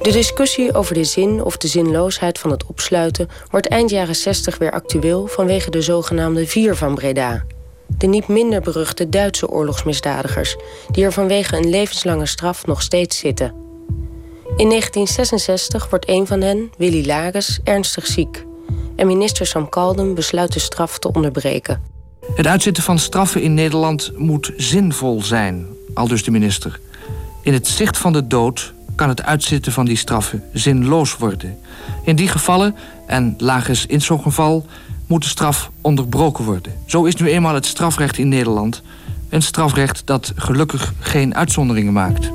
De 0.00 0.12
discussie 0.12 0.74
over 0.74 0.94
de 0.94 1.04
zin 1.04 1.42
of 1.44 1.56
de 1.56 1.68
zinloosheid 1.68 2.38
van 2.38 2.50
het 2.50 2.66
opsluiten 2.66 3.28
wordt 3.50 3.68
eind 3.68 3.90
jaren 3.90 4.14
60 4.14 4.58
weer 4.58 4.70
actueel 4.70 5.26
vanwege 5.26 5.70
de 5.70 5.82
zogenaamde 5.82 6.46
Vier 6.46 6.74
van 6.76 6.94
Breda. 6.94 7.44
De 7.88 8.06
niet 8.06 8.28
minder 8.28 8.60
beruchte 8.60 9.08
Duitse 9.08 9.48
oorlogsmisdadigers, 9.48 10.56
die 10.90 11.04
er 11.04 11.12
vanwege 11.12 11.56
een 11.56 11.70
levenslange 11.70 12.26
straf 12.26 12.66
nog 12.66 12.82
steeds 12.82 13.18
zitten. 13.18 13.54
In 14.56 14.68
1966 14.68 15.90
wordt 15.90 16.08
een 16.08 16.26
van 16.26 16.40
hen, 16.40 16.70
Willy 16.78 17.06
Lages, 17.06 17.60
ernstig 17.64 18.06
ziek. 18.06 18.44
En 18.96 19.06
minister 19.06 19.46
Sam 19.46 19.68
Kalden 19.68 20.14
besluit 20.14 20.52
de 20.52 20.58
straf 20.58 20.98
te 20.98 21.12
onderbreken. 21.12 21.82
Het 22.34 22.46
uitzitten 22.46 22.82
van 22.82 22.98
straffen 22.98 23.42
in 23.42 23.54
Nederland 23.54 24.12
moet 24.16 24.52
zinvol 24.56 25.22
zijn, 25.22 25.66
aldus 25.94 26.24
de 26.24 26.30
minister. 26.30 26.80
In 27.42 27.52
het 27.52 27.66
zicht 27.66 27.98
van 27.98 28.12
de 28.12 28.26
dood 28.26 28.74
kan 28.94 29.08
het 29.08 29.22
uitzitten 29.22 29.72
van 29.72 29.84
die 29.84 29.96
straffen 29.96 30.42
zinloos 30.52 31.16
worden. 31.16 31.58
In 32.04 32.16
die 32.16 32.28
gevallen, 32.28 32.76
en 33.06 33.34
Lagers 33.38 33.86
in 33.86 34.00
zo'n 34.00 34.22
geval, 34.22 34.66
moet 35.06 35.22
de 35.22 35.28
straf 35.28 35.70
onderbroken 35.80 36.44
worden. 36.44 36.72
Zo 36.86 37.04
is 37.04 37.14
nu 37.14 37.28
eenmaal 37.28 37.54
het 37.54 37.66
strafrecht 37.66 38.18
in 38.18 38.28
Nederland. 38.28 38.82
Een 39.28 39.42
strafrecht 39.42 40.02
dat 40.04 40.32
gelukkig 40.36 40.92
geen 41.00 41.34
uitzonderingen 41.34 41.92
maakt. 41.92 42.30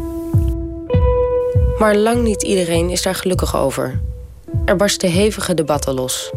Maar 1.80 1.96
lang 1.96 2.24
niet 2.24 2.44
iedereen 2.44 2.90
is 2.90 3.02
daar 3.02 3.16
gelukkig 3.16 3.56
over. 3.56 4.00
Er 4.66 4.76
barsten 4.76 5.12
hevige 5.12 5.54
debatten 5.54 5.94
los. 5.94 6.32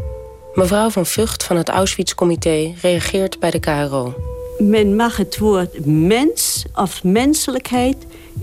Mevrouw 0.55 0.91
van 0.91 1.07
Vught 1.07 1.45
van 1.45 1.57
het 1.57 1.69
Auschwitz-comité 1.69 2.75
reageert 2.81 3.39
bij 3.39 3.51
de 3.51 3.61
KRO. 3.61 4.15
Men 4.59 4.97
mag 4.97 5.17
het 5.17 5.39
woord 5.39 5.87
mens 5.87 6.65
of 6.75 7.05
menselijkheid 7.05 7.97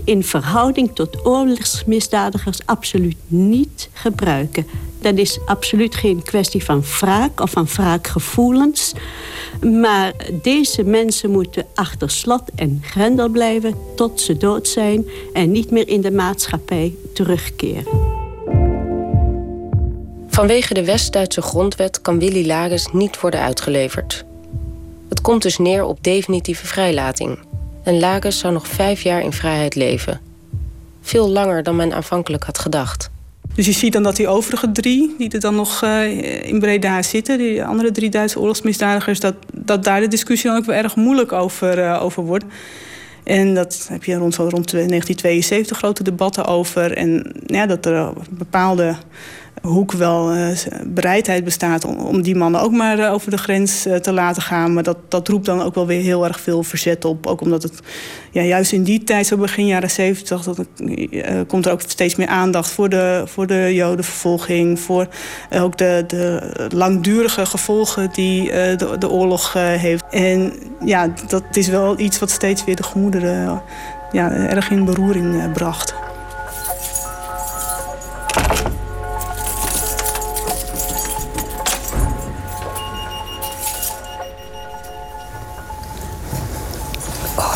in 0.04 0.24
verhouding 0.24 0.94
tot 0.94 1.26
oorlogsmisdadigers 1.26 2.58
absoluut 2.64 3.16
niet 3.26 3.88
gebruiken. 3.92 4.66
Dat 5.02 5.16
is 5.16 5.38
absoluut 5.44 5.94
geen 5.94 6.22
kwestie 6.22 6.64
van 6.64 6.82
wraak 6.82 7.40
of 7.40 7.50
van 7.50 7.66
wraakgevoelens. 7.66 8.92
Maar 9.60 10.12
deze 10.42 10.84
mensen 10.84 11.30
moeten 11.30 11.66
achter 11.74 12.10
slot 12.10 12.42
en 12.54 12.82
grendel 12.84 13.28
blijven 13.28 13.74
tot 13.96 14.20
ze 14.20 14.36
dood 14.36 14.68
zijn 14.68 15.06
en 15.32 15.50
niet 15.50 15.70
meer 15.70 15.88
in 15.88 16.00
de 16.00 16.10
maatschappij 16.10 16.94
terugkeren. 17.14 18.20
Vanwege 20.28 20.74
de 20.74 20.84
West-Duitse 20.84 21.42
grondwet 21.42 22.00
kan 22.00 22.18
Willy 22.18 22.46
Lages 22.46 22.86
niet 22.92 23.20
worden 23.20 23.40
uitgeleverd. 23.40 24.24
Het 25.08 25.20
komt 25.20 25.42
dus 25.42 25.58
neer 25.58 25.84
op 25.84 26.04
definitieve 26.04 26.66
vrijlating. 26.66 27.38
En 27.82 27.98
Lages 27.98 28.38
zou 28.38 28.52
nog 28.52 28.66
vijf 28.66 29.02
jaar 29.02 29.22
in 29.22 29.32
vrijheid 29.32 29.74
leven. 29.74 30.20
Veel 31.00 31.28
langer 31.28 31.62
dan 31.62 31.76
men 31.76 31.94
aanvankelijk 31.94 32.44
had 32.44 32.58
gedacht. 32.58 33.11
Dus 33.54 33.66
je 33.66 33.72
ziet 33.72 33.92
dan 33.92 34.02
dat 34.02 34.16
die 34.16 34.28
overige 34.28 34.72
drie, 34.72 35.14
die 35.18 35.30
er 35.30 35.40
dan 35.40 35.54
nog 35.54 35.82
eh, 35.82 36.42
in 36.42 36.58
Breda 36.58 37.02
zitten, 37.02 37.38
die 37.38 37.64
andere 37.64 37.90
drie 37.90 38.10
Duitse 38.10 38.38
oorlogsmisdadigers, 38.38 39.20
dat, 39.20 39.34
dat 39.52 39.84
daar 39.84 40.00
de 40.00 40.08
discussie 40.08 40.50
dan 40.50 40.58
ook 40.58 40.64
wel 40.64 40.76
erg 40.76 40.96
moeilijk 40.96 41.32
over, 41.32 41.78
eh, 41.78 42.02
over 42.02 42.22
wordt. 42.22 42.44
En 43.24 43.54
dat 43.54 43.86
heb 43.90 44.04
je 44.04 44.14
rond, 44.14 44.36
rond 44.36 44.70
1972 44.70 45.78
grote 45.78 46.02
debatten 46.02 46.44
over. 46.44 46.96
En 46.96 47.32
ja, 47.46 47.66
dat 47.66 47.86
er 47.86 48.12
bepaalde 48.30 48.96
hoek 49.62 49.92
wel 49.92 50.30
eh, 50.30 50.56
bereidheid 50.86 51.44
bestaat 51.44 51.84
om, 51.84 51.96
om 51.96 52.22
die 52.22 52.34
mannen 52.34 52.60
ook 52.60 52.72
maar 52.72 52.98
eh, 52.98 53.12
over 53.12 53.30
de 53.30 53.38
grens 53.38 53.86
eh, 53.86 53.96
te 53.96 54.12
laten 54.12 54.42
gaan. 54.42 54.72
Maar 54.72 54.82
dat, 54.82 54.96
dat 55.08 55.28
roept 55.28 55.46
dan 55.46 55.62
ook 55.62 55.74
wel 55.74 55.86
weer 55.86 56.02
heel 56.02 56.24
erg 56.24 56.40
veel 56.40 56.62
verzet 56.62 57.04
op. 57.04 57.26
Ook 57.26 57.40
omdat 57.40 57.62
het 57.62 57.80
ja, 58.30 58.42
juist 58.42 58.72
in 58.72 58.82
die 58.82 59.04
tijd, 59.04 59.26
zo 59.26 59.36
begin 59.36 59.66
jaren 59.66 59.90
70, 59.90 60.42
dat 60.42 60.56
het, 60.56 60.68
eh, 61.10 61.40
komt 61.46 61.66
er 61.66 61.72
ook 61.72 61.80
steeds 61.86 62.16
meer 62.16 62.26
aandacht 62.26 62.70
voor 62.70 62.88
de, 62.88 63.22
voor 63.26 63.46
de 63.46 63.74
jodenvervolging. 63.74 64.80
Voor 64.80 65.06
ook 65.50 65.78
de, 65.78 66.04
de 66.06 66.40
langdurige 66.74 67.46
gevolgen 67.46 68.10
die 68.12 68.50
de, 68.50 68.96
de 68.98 69.10
oorlog 69.10 69.52
heeft. 69.52 70.04
En 70.10 70.52
ja, 70.84 71.12
dat 71.28 71.44
is 71.52 71.68
wel 71.68 71.98
iets 71.98 72.18
wat 72.18 72.30
steeds 72.30 72.64
weer 72.64 72.76
de 72.76 72.82
gemoederen 72.82 73.62
ja, 74.12 74.32
erg 74.32 74.70
in 74.70 74.84
beroering 74.84 75.52
bracht. 75.52 75.94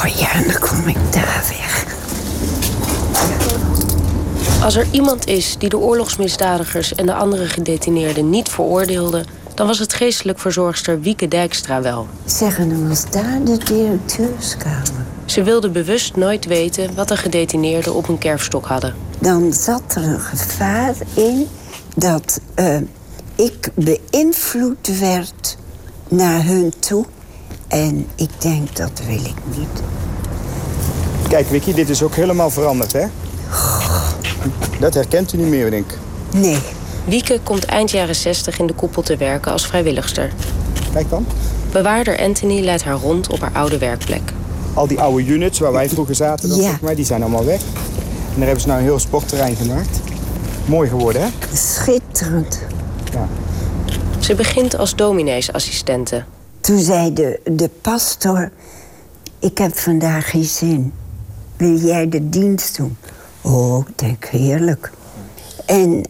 Oh 0.07 0.13
ja, 0.13 0.33
en 0.33 0.43
dan 0.43 0.59
kom 0.61 0.89
ik 0.89 1.13
daar 1.13 1.45
weg. 1.49 1.85
Als 4.63 4.77
er 4.77 4.87
iemand 4.91 5.27
is 5.27 5.57
die 5.59 5.69
de 5.69 5.79
oorlogsmisdadigers 5.79 6.95
en 6.95 7.07
de 7.07 7.15
andere 7.15 7.47
gedetineerden 7.47 8.31
niet 8.31 8.49
veroordeelde, 8.49 9.25
dan 9.55 9.67
was 9.67 9.79
het 9.79 9.95
geestelijk 9.95 10.39
verzorgster 10.39 11.01
Wieke 11.01 11.29
Dijkstra 11.29 11.83
wel. 11.83 12.07
Zeggen 12.25 12.69
dan 12.69 12.89
was 12.89 13.11
daar 13.11 13.45
de 13.45 13.59
directeurskamer. 13.59 15.05
Ze 15.25 15.43
wilde 15.43 15.71
bewust 15.71 16.17
nooit 16.17 16.45
weten 16.45 16.95
wat 16.95 17.09
de 17.09 17.17
gedetineerden 17.17 17.95
op 17.95 18.09
een 18.09 18.19
kerfstok 18.19 18.67
hadden. 18.67 18.95
Dan 19.19 19.53
zat 19.53 19.95
er 19.95 20.03
een 20.03 20.21
gevaar 20.21 20.95
in 21.15 21.49
dat 21.97 22.41
eh, 22.55 22.77
ik 23.35 23.71
beïnvloed 23.75 24.99
werd 24.99 25.57
naar 26.09 26.45
hun 26.45 26.73
toe. 26.79 27.07
En 27.69 28.07
ik 28.15 28.31
denk, 28.39 28.77
dat 28.77 28.91
wil 29.07 29.15
ik 29.25 29.35
niet. 29.57 29.83
Kijk, 31.29 31.47
Vicky, 31.47 31.75
dit 31.75 31.89
is 31.89 32.03
ook 32.03 32.15
helemaal 32.15 32.51
veranderd, 32.51 32.93
hè? 32.93 33.07
Dat 34.81 34.95
herkent 34.95 35.33
u 35.33 35.37
niet 35.37 35.47
meer, 35.47 35.71
denk 35.71 35.91
ik. 35.93 35.99
Nee. 36.41 36.59
Wieke 37.05 37.41
komt 37.43 37.65
eind 37.65 37.91
jaren 37.91 38.15
60 38.15 38.59
in 38.59 38.67
de 38.67 38.73
koepel 38.73 39.03
te 39.03 39.17
werken 39.17 39.53
als 39.53 39.67
vrijwilligster. 39.67 40.33
Kijk 40.93 41.11
dan. 41.11 41.27
Bewaarder 41.73 42.19
Anthony 42.19 42.61
leidt 42.61 42.85
haar 42.85 42.95
rond 42.95 43.29
op 43.29 43.41
haar 43.41 43.53
oude 43.53 43.79
werkplek. 43.79 44.33
Al 44.75 44.87
die 44.87 45.01
oude 45.01 45.25
units 45.27 45.59
waar 45.59 45.73
wij 45.73 45.89
vroeger 45.89 46.15
zaten, 46.15 46.49
dan, 46.49 46.57
Ja. 46.59 46.63
volgens 46.63 46.83
mij, 46.85 46.95
die 46.95 47.05
zijn 47.05 47.23
allemaal 47.23 47.45
weg. 47.45 47.61
En 47.61 48.35
daar 48.37 48.45
hebben 48.45 48.61
ze 48.61 48.67
nou 48.67 48.79
een 48.79 48.85
heel 48.87 48.99
sportterrein 48.99 49.57
gemaakt. 49.57 50.01
Mooi 50.65 50.89
geworden, 50.89 51.23
hè? 51.23 51.29
Schitterend. 51.57 52.61
Ja. 53.13 53.29
Ze 54.19 54.35
begint 54.35 54.77
als 54.79 54.95
domineesassistente. 54.95 56.25
Toen 56.67 56.79
zei 56.79 57.13
de, 57.13 57.41
de 57.45 57.71
pastor, 57.81 58.51
ik 59.39 59.59
heb 59.59 59.77
vandaag 59.79 60.31
geen 60.31 60.45
zin. 60.45 60.93
Wil 61.57 61.77
jij 61.77 62.09
de 62.09 62.29
dienst 62.29 62.77
doen? 62.77 62.97
Oh, 63.41 63.89
ik 63.89 63.99
denk 63.99 64.25
heerlijk. 64.25 64.91
En 65.67 66.03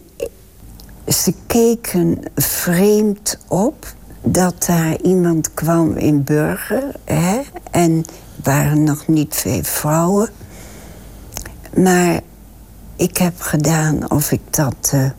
ze 1.08 1.34
keken 1.46 2.18
vreemd 2.34 3.38
op 3.48 3.94
dat 4.22 4.64
daar 4.66 5.00
iemand 5.00 5.54
kwam 5.54 5.96
in 5.96 6.24
Burger. 6.24 6.94
Hè? 7.04 7.40
En 7.70 8.04
waren 8.42 8.84
nog 8.84 9.06
niet 9.06 9.34
veel 9.34 9.62
vrouwen. 9.62 10.28
Maar 11.74 12.20
ik 12.96 13.16
heb 13.16 13.40
gedaan 13.40 14.10
of 14.10 14.32
ik 14.32 14.42
dat 14.50 14.90
eh, 14.92 15.10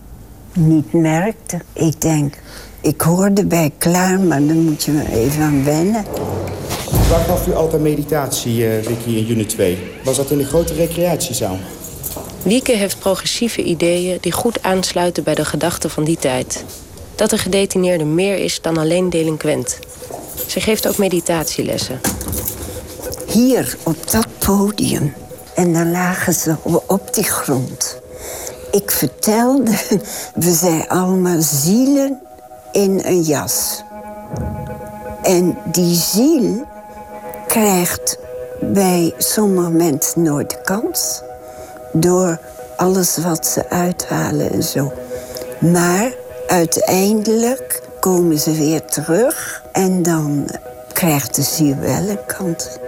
niet 0.54 0.94
merkte. 0.94 1.62
Ik 1.74 2.02
denk, 2.02 2.38
ik 2.88 3.02
hoorde 3.02 3.46
bij 3.46 3.72
klaar, 3.78 4.20
maar 4.20 4.46
dan 4.46 4.58
moet 4.58 4.84
je 4.84 4.92
me 4.92 5.12
even 5.12 5.44
aan 5.44 5.64
wennen. 5.64 6.06
Waar 7.10 7.20
gaf 7.20 7.48
u 7.48 7.54
altijd 7.54 7.82
meditatie, 7.82 8.68
eh, 8.68 8.86
Vicky, 8.86 9.10
in 9.10 9.32
unit 9.32 9.50
2? 9.50 9.78
Was 10.04 10.16
dat 10.16 10.32
in 10.32 10.38
de 10.38 10.46
grote 10.46 10.74
recreatiezaal? 10.74 11.58
Wieke 12.44 12.72
heeft 12.72 13.00
progressieve 13.00 13.64
ideeën 13.64 14.18
die 14.22 14.32
goed 14.32 14.64
aansluiten 14.64 15.24
bij 15.24 15.36
de 15.36 15.46
gedachten 15.46 15.90
van 15.90 16.04
die 16.04 16.18
tijd. 16.18 16.64
Dat 17.16 17.32
een 17.32 17.38
gedetineerde 17.38 18.06
meer 18.06 18.38
is 18.38 18.62
dan 18.62 18.78
alleen 18.78 19.10
delinquent. 19.10 19.80
Ze 20.46 20.60
geeft 20.60 20.88
ook 20.88 20.98
meditatielessen. 20.98 22.00
Hier, 23.28 23.78
op 23.84 24.12
dat 24.12 24.28
podium. 24.38 25.14
En 25.56 25.74
dan 25.74 25.92
lagen 25.92 26.34
ze 26.34 26.56
op 26.88 27.14
die 27.14 27.24
grond. 27.24 28.00
Ik 28.72 28.92
vertelde, 28.92 29.72
we 30.36 30.52
zijn 30.52 30.88
allemaal 30.88 31.42
zielen 31.42 32.22
in 32.78 33.02
een 33.04 33.22
jas. 33.22 33.84
En 35.22 35.58
die 35.66 35.96
ziel 35.96 36.66
krijgt 37.48 38.18
bij 38.62 39.14
sommige 39.18 39.70
mensen 39.70 40.22
nooit 40.22 40.50
de 40.50 40.62
kans. 40.62 41.22
Door 41.94 42.40
alles 42.76 43.18
wat 43.18 43.46
ze 43.46 43.70
uithalen 43.70 44.52
en 44.52 44.64
zo. 44.64 44.94
Maar 45.60 46.12
uiteindelijk 46.48 47.82
komen 48.00 48.40
ze 48.40 48.52
weer 48.52 48.86
terug 48.86 49.64
en 49.72 50.04
dan 50.04 50.48
krijgt 50.94 51.36
de 51.36 51.42
ziel 51.42 51.76
wel 51.80 52.10
een 52.10 52.26
kant. 52.26 52.80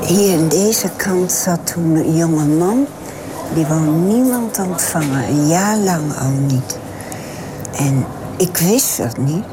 Hier 0.00 0.32
in 0.32 0.48
deze 0.48 0.88
kant 0.96 1.32
zat 1.32 1.66
toen 1.66 1.96
een 1.96 2.16
jonge 2.16 2.44
man. 2.44 2.86
Die 3.54 3.66
wou 3.66 3.80
niemand 3.80 4.58
ontvangen, 4.58 5.28
een 5.28 5.48
jaar 5.48 5.76
lang 5.76 6.16
al 6.18 6.30
niet. 6.30 6.78
En 7.76 8.06
ik 8.36 8.56
wist 8.56 8.96
dat 8.96 9.16
niet. 9.16 9.44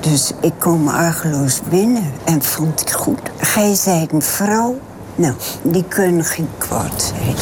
Dus 0.00 0.32
ik 0.40 0.52
kom 0.58 0.88
argeloos 0.88 1.60
binnen 1.68 2.12
en 2.24 2.42
vond 2.42 2.80
het 2.80 2.92
goed. 2.92 3.20
Gij 3.36 3.74
zei 3.74 4.06
een 4.10 4.22
vrouw. 4.22 4.78
Nou, 5.14 5.34
die 5.62 5.84
kunnen 5.84 6.24
geen 6.24 6.48
kwaad 6.58 7.12
zijn. 7.14 7.34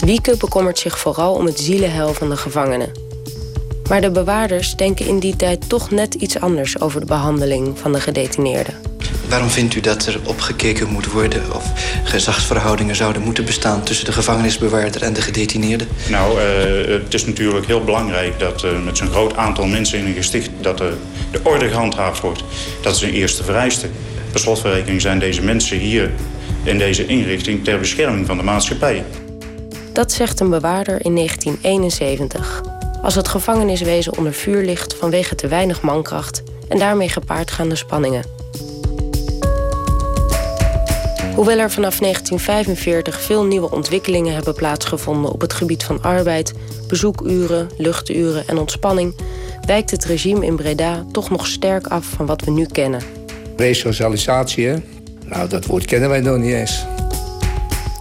Wieke 0.00 0.36
bekommert 0.36 0.78
zich 0.78 0.98
vooral 0.98 1.34
om 1.34 1.46
het 1.46 1.58
zielenheil 1.58 2.14
van 2.14 2.28
de 2.28 2.36
gevangenen. 2.36 2.92
Maar 3.88 4.00
de 4.00 4.10
bewaarders 4.10 4.76
denken 4.76 5.06
in 5.06 5.18
die 5.18 5.36
tijd 5.36 5.68
toch 5.68 5.90
net 5.90 6.14
iets 6.14 6.40
anders 6.40 6.80
over 6.80 7.00
de 7.00 7.06
behandeling 7.06 7.78
van 7.78 7.92
de 7.92 8.00
gedetineerden. 8.00 8.93
Waarom 9.28 9.48
vindt 9.48 9.74
u 9.74 9.80
dat 9.80 10.06
er 10.06 10.20
opgekeken 10.24 10.88
moet 10.88 11.06
worden 11.06 11.54
of 11.54 11.64
gezagsverhoudingen 12.04 12.96
zouden 12.96 13.22
moeten 13.22 13.44
bestaan 13.44 13.82
tussen 13.82 14.04
de 14.04 14.12
gevangenisbewaarder 14.12 15.02
en 15.02 15.12
de 15.12 15.22
gedetineerde? 15.22 15.84
Nou, 16.08 16.40
uh, 16.40 17.02
het 17.02 17.14
is 17.14 17.26
natuurlijk 17.26 17.66
heel 17.66 17.84
belangrijk 17.84 18.38
dat 18.38 18.64
uh, 18.64 18.84
met 18.84 18.96
zo'n 18.96 19.10
groot 19.10 19.36
aantal 19.36 19.66
mensen 19.66 19.98
in 19.98 20.06
een 20.06 20.14
gesticht 20.14 20.50
dat 20.60 20.80
uh, 20.80 20.86
de 21.30 21.40
orde 21.42 21.68
gehandhaafd 21.68 22.20
wordt. 22.20 22.44
Dat 22.82 22.94
is 22.94 23.02
een 23.02 23.12
eerste 23.12 23.44
vereiste. 23.44 23.88
Per 24.30 24.40
slotverrekening 24.40 25.00
zijn 25.00 25.18
deze 25.18 25.42
mensen 25.42 25.78
hier 25.78 26.10
in 26.62 26.78
deze 26.78 27.06
inrichting 27.06 27.64
ter 27.64 27.78
bescherming 27.78 28.26
van 28.26 28.36
de 28.36 28.42
maatschappij. 28.42 29.04
Dat 29.92 30.12
zegt 30.12 30.40
een 30.40 30.50
bewaarder 30.50 31.04
in 31.04 31.14
1971. 31.14 32.62
Als 33.02 33.14
het 33.14 33.28
gevangeniswezen 33.28 34.18
onder 34.18 34.32
vuur 34.32 34.64
ligt 34.64 34.94
vanwege 34.94 35.34
te 35.34 35.48
weinig 35.48 35.80
mankracht 35.80 36.42
en 36.68 36.78
daarmee 36.78 37.08
gepaardgaande 37.08 37.76
spanningen. 37.76 38.43
Hoewel 41.34 41.58
er 41.58 41.70
vanaf 41.70 41.98
1945 41.98 43.20
veel 43.20 43.44
nieuwe 43.44 43.70
ontwikkelingen 43.70 44.34
hebben 44.34 44.54
plaatsgevonden 44.54 45.32
op 45.32 45.40
het 45.40 45.52
gebied 45.52 45.84
van 45.84 46.02
arbeid, 46.02 46.52
bezoekuren, 46.88 47.68
luchturen 47.76 48.48
en 48.48 48.58
ontspanning, 48.58 49.14
wijkt 49.66 49.90
het 49.90 50.04
regime 50.04 50.46
in 50.46 50.56
Breda 50.56 51.04
toch 51.12 51.30
nog 51.30 51.46
sterk 51.46 51.86
af 51.86 52.04
van 52.04 52.26
wat 52.26 52.44
we 52.44 52.50
nu 52.50 52.66
kennen. 52.66 53.00
Resocialisatie, 53.56 54.66
hè? 54.66 54.76
Nou, 55.24 55.48
dat 55.48 55.66
woord 55.66 55.84
kennen 55.84 56.08
wij 56.08 56.20
nog 56.20 56.38
niet 56.38 56.52
eens. 56.52 56.84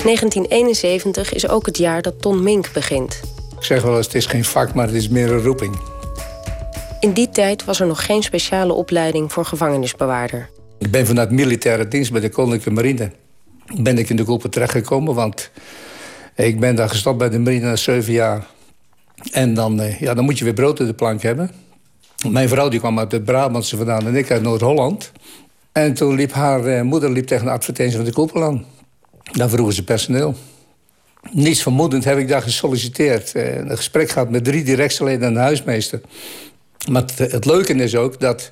1971 0.04 1.34
is 1.34 1.48
ook 1.48 1.66
het 1.66 1.78
jaar 1.78 2.02
dat 2.02 2.22
Ton 2.22 2.44
Mink 2.44 2.70
begint. 2.74 3.20
Ik 3.58 3.64
zeg 3.64 3.82
wel 3.82 3.98
eens, 3.98 4.06
het 4.06 4.16
is 4.16 4.26
geen 4.26 4.46
vak, 4.46 4.74
maar 4.74 4.86
het 4.86 4.96
is 4.96 5.10
meer 5.10 5.32
een 5.32 5.44
roeping. 5.44 5.76
In 7.00 7.14
die 7.14 7.30
tijd 7.30 7.66
was 7.66 7.80
er 7.80 7.88
nog 7.88 8.06
geen 8.06 8.24
speciale 8.24 8.74
opleiding 8.74 9.32
voor 9.32 9.46
gevangenisbewaarder. 9.46 10.50
Ik 10.80 10.92
ben 10.92 11.06
vanuit 11.06 11.32
militaire 11.32 11.88
dienst 11.88 12.12
bij 12.12 12.22
de 12.22 12.30
Koninklijke 12.30 12.72
Marine. 12.72 13.12
Ben 13.82 13.98
ik 13.98 14.10
in 14.10 14.16
de 14.16 14.24
groepen 14.24 14.50
terechtgekomen, 14.50 15.16
want 15.16 15.52
ik 16.36 16.60
ben 16.60 16.76
daar 16.76 16.90
gestopt 16.90 17.18
bij 17.18 17.30
de 17.30 17.40
marine 17.40 17.66
na 17.66 17.76
zeven 17.76 18.14
jaar. 18.14 18.46
En 19.32 19.54
dan, 19.54 19.80
eh, 19.80 20.00
ja, 20.00 20.14
dan 20.14 20.24
moet 20.24 20.38
je 20.38 20.44
weer 20.44 20.54
brood 20.54 20.80
in 20.80 20.86
de 20.86 20.94
plank 20.94 21.22
hebben. 21.22 21.52
Mijn 22.30 22.50
vrouw 22.50 22.70
die 22.70 22.80
kwam 22.80 23.00
uit 23.00 23.12
het 23.12 23.24
Brabantse 23.24 23.78
vandaan 23.78 24.08
en 24.08 24.16
ik 24.16 24.32
uit 24.32 24.42
Noord-Holland. 24.42 25.12
En 25.72 25.94
toen 25.94 26.16
liep 26.16 26.32
haar 26.32 26.66
eh, 26.66 26.82
moeder 26.82 27.12
liep 27.12 27.28
tegen 27.28 27.48
een 27.48 27.54
advertentie 27.54 27.96
van 27.96 28.06
de 28.06 28.12
koepel 28.12 28.44
aan. 28.44 28.66
Daar 29.32 29.50
vroegen 29.50 29.74
ze 29.74 29.84
personeel. 29.84 30.36
Niets 31.32 31.62
vermoedend 31.62 32.04
heb 32.04 32.18
ik 32.18 32.28
daar 32.28 32.42
gesolliciteerd. 32.42 33.36
Eh, 33.36 33.56
een 33.56 33.78
gesprek 33.78 34.10
gehad 34.10 34.30
met 34.30 34.44
drie 34.44 34.64
directieleden 34.64 35.28
en 35.28 35.34
de 35.34 35.40
huismeester. 35.40 36.02
Maar 36.92 37.02
het, 37.02 37.18
het 37.32 37.46
leuke 37.46 37.74
is 37.74 37.96
ook 37.96 38.20
dat... 38.20 38.52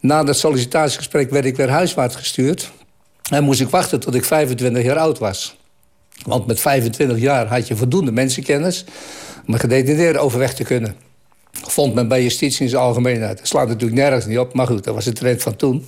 na 0.00 0.24
dat 0.24 0.36
sollicitatiegesprek 0.36 1.30
werd 1.30 1.44
ik 1.44 1.56
weer 1.56 1.70
huiswaarts 1.70 2.16
gestuurd. 2.16 2.72
En 3.30 3.44
moest 3.44 3.60
ik 3.60 3.68
wachten 3.68 4.00
tot 4.00 4.14
ik 4.14 4.24
25 4.24 4.82
jaar 4.82 4.98
oud 4.98 5.18
was. 5.18 5.56
Want 6.24 6.46
met 6.46 6.60
25 6.60 7.18
jaar 7.18 7.46
had 7.46 7.68
je 7.68 7.76
voldoende 7.76 8.12
mensenkennis... 8.12 8.84
om 9.46 9.54
een 9.54 9.60
gedetineerde 9.60 10.18
overweg 10.18 10.54
te 10.54 10.64
kunnen. 10.64 10.96
Vond 11.52 11.94
men 11.94 12.08
bij 12.08 12.22
justitie 12.22 12.62
in 12.62 12.68
zijn 12.68 12.82
algemeenheid. 12.82 13.38
Dat 13.38 13.48
slaat 13.48 13.68
natuurlijk 13.68 14.00
nergens 14.00 14.26
niet 14.26 14.38
op, 14.38 14.54
maar 14.54 14.66
goed, 14.66 14.84
dat 14.84 14.94
was 14.94 15.04
de 15.04 15.12
trend 15.12 15.42
van 15.42 15.56
toen. 15.56 15.86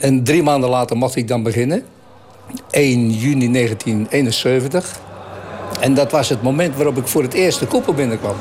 En 0.00 0.24
drie 0.24 0.42
maanden 0.42 0.70
later 0.70 0.96
mocht 0.96 1.16
ik 1.16 1.28
dan 1.28 1.42
beginnen. 1.42 1.82
1 2.70 3.10
juni 3.10 3.52
1971. 3.52 5.00
En 5.80 5.94
dat 5.94 6.10
was 6.10 6.28
het 6.28 6.42
moment 6.42 6.76
waarop 6.76 6.96
ik 6.96 7.06
voor 7.06 7.22
het 7.22 7.32
eerst 7.32 7.58
de 7.58 7.66
koepel 7.66 7.94
binnenkwam. 7.94 8.36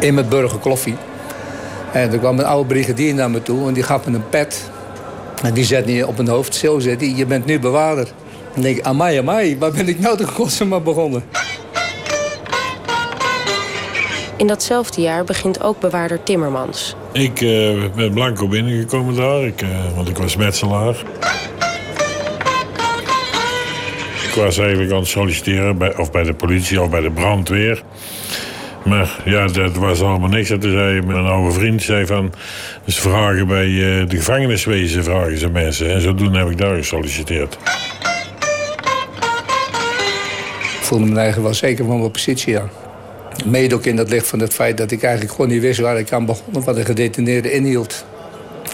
In 0.00 0.14
mijn 0.14 0.28
burgerkloffie. 0.28 0.96
En 1.92 2.12
er 2.12 2.18
kwam 2.18 2.38
een 2.38 2.44
oude 2.44 2.68
brigadier 2.68 3.14
naar 3.14 3.30
me 3.30 3.42
toe 3.42 3.68
en 3.68 3.74
die 3.74 3.82
gaf 3.82 4.06
me 4.06 4.14
een 4.14 4.28
pet. 4.28 4.70
En 5.44 5.54
die 5.54 5.64
zet 5.64 5.86
niet 5.86 6.04
op 6.04 6.16
mijn 6.16 6.28
hoofd. 6.28 6.54
Zo 6.54 6.80
je 6.98 7.26
bent 7.26 7.44
nu 7.44 7.58
bewaarder. 7.58 8.08
En 8.54 8.62
denk 8.62 8.76
ik, 8.76 8.84
amai, 8.84 9.18
amai, 9.18 9.58
waar 9.58 9.70
ben 9.70 9.88
ik 9.88 9.98
nou 9.98 10.16
de 10.16 10.26
godsnaam 10.26 10.84
begonnen? 10.84 11.24
In 14.36 14.46
datzelfde 14.46 15.00
jaar 15.00 15.24
begint 15.24 15.62
ook 15.62 15.80
bewaarder 15.80 16.22
Timmermans. 16.22 16.96
Ik 17.12 17.40
uh, 17.40 17.84
ben 17.96 18.12
blanco 18.12 18.48
binnengekomen 18.48 19.14
daar, 19.14 19.44
ik, 19.44 19.62
uh, 19.62 19.68
want 19.94 20.08
ik 20.08 20.16
was 20.16 20.36
metselaar. 20.36 20.96
Ik 24.24 24.34
was 24.34 24.58
eigenlijk 24.58 24.92
aan 24.92 24.98
het 24.98 25.08
solliciteren, 25.08 25.78
bij, 25.78 25.96
of 25.96 26.10
bij 26.10 26.22
de 26.22 26.34
politie 26.34 26.82
of 26.82 26.90
bij 26.90 27.00
de 27.00 27.10
brandweer. 27.10 27.82
Maar 28.84 29.20
ja, 29.24 29.46
dat 29.46 29.76
was 29.76 30.00
allemaal 30.00 30.28
niks. 30.28 30.50
En 30.50 30.60
toen 30.60 30.70
zei 30.70 31.02
mijn 31.02 31.24
oude 31.24 31.52
vriend, 31.52 31.82
zei 31.82 32.06
van... 32.06 32.32
Dus 32.84 32.98
vragen 33.00 33.46
bij 33.46 33.66
uh, 33.66 34.08
de 34.08 34.16
gevangeniswezen 34.16 35.04
vragen 35.04 35.38
ze 35.38 35.48
mensen. 35.48 35.90
En 35.90 36.00
zodoende 36.00 36.38
heb 36.38 36.50
ik 36.50 36.58
daar 36.58 36.76
gesolliciteerd. 36.76 37.58
Ik 40.62 40.90
voelde 40.90 41.04
me 41.04 41.16
eigenlijk 41.16 41.46
wel 41.46 41.54
zeker 41.54 41.84
van 41.84 41.98
mijn 41.98 42.10
positie, 42.10 42.52
ja. 42.52 42.68
Mede 43.44 43.74
ook 43.74 43.84
in 43.84 43.96
dat 43.96 44.10
licht 44.10 44.26
van 44.26 44.38
het 44.38 44.54
feit 44.54 44.76
dat 44.76 44.90
ik 44.90 45.02
eigenlijk 45.02 45.34
gewoon 45.34 45.50
niet 45.50 45.60
wist 45.60 45.80
waar 45.80 45.98
ik 45.98 46.12
aan 46.12 46.26
begon... 46.26 46.64
wat 46.64 46.76
een 46.76 46.84
gedetineerde 46.84 47.52
inhield. 47.52 48.04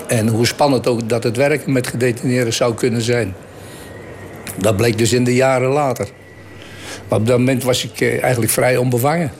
En 0.07 0.29
hoe 0.29 0.47
spannend 0.47 0.87
ook 0.87 1.09
dat 1.09 1.23
het 1.23 1.37
werken 1.37 1.73
met 1.73 1.87
gedetineerden 1.87 2.53
zou 2.53 2.75
kunnen 2.75 3.03
zijn. 3.03 3.35
Dat 4.57 4.77
bleek 4.77 4.99
dus 4.99 5.13
in 5.13 5.25
de 5.25 5.35
jaren 5.35 5.71
later. 5.71 6.09
Maar 7.09 7.19
op 7.19 7.27
dat 7.27 7.39
moment 7.39 7.63
was 7.63 7.85
ik 7.85 8.01
eh, 8.01 8.23
eigenlijk 8.23 8.53
vrij 8.53 8.77
onbevangen. 8.77 9.33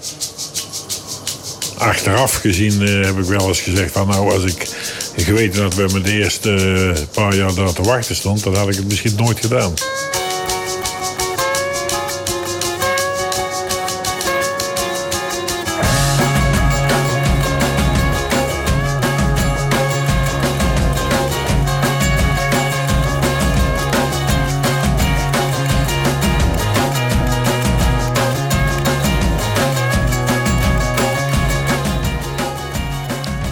Achteraf 1.81 2.35
gezien 2.35 2.83
uh, 2.83 3.05
heb 3.05 3.19
ik 3.19 3.25
wel 3.25 3.49
eens 3.49 3.61
gezegd 3.61 3.93
van 3.93 4.09
nou 4.09 4.33
als 4.33 4.45
ik 4.45 4.69
geweten 5.17 5.63
had 5.63 5.77
bij 5.77 6.03
de 6.03 6.13
eerste 6.13 6.51
uh, 6.51 7.07
paar 7.13 7.35
jaar 7.35 7.55
daar 7.55 7.73
te 7.73 7.83
wachten 7.83 8.15
stond, 8.15 8.43
dan 8.43 8.55
had 8.55 8.69
ik 8.69 8.75
het 8.75 8.89
misschien 8.89 9.15
nooit 9.17 9.41
gedaan. 9.41 9.75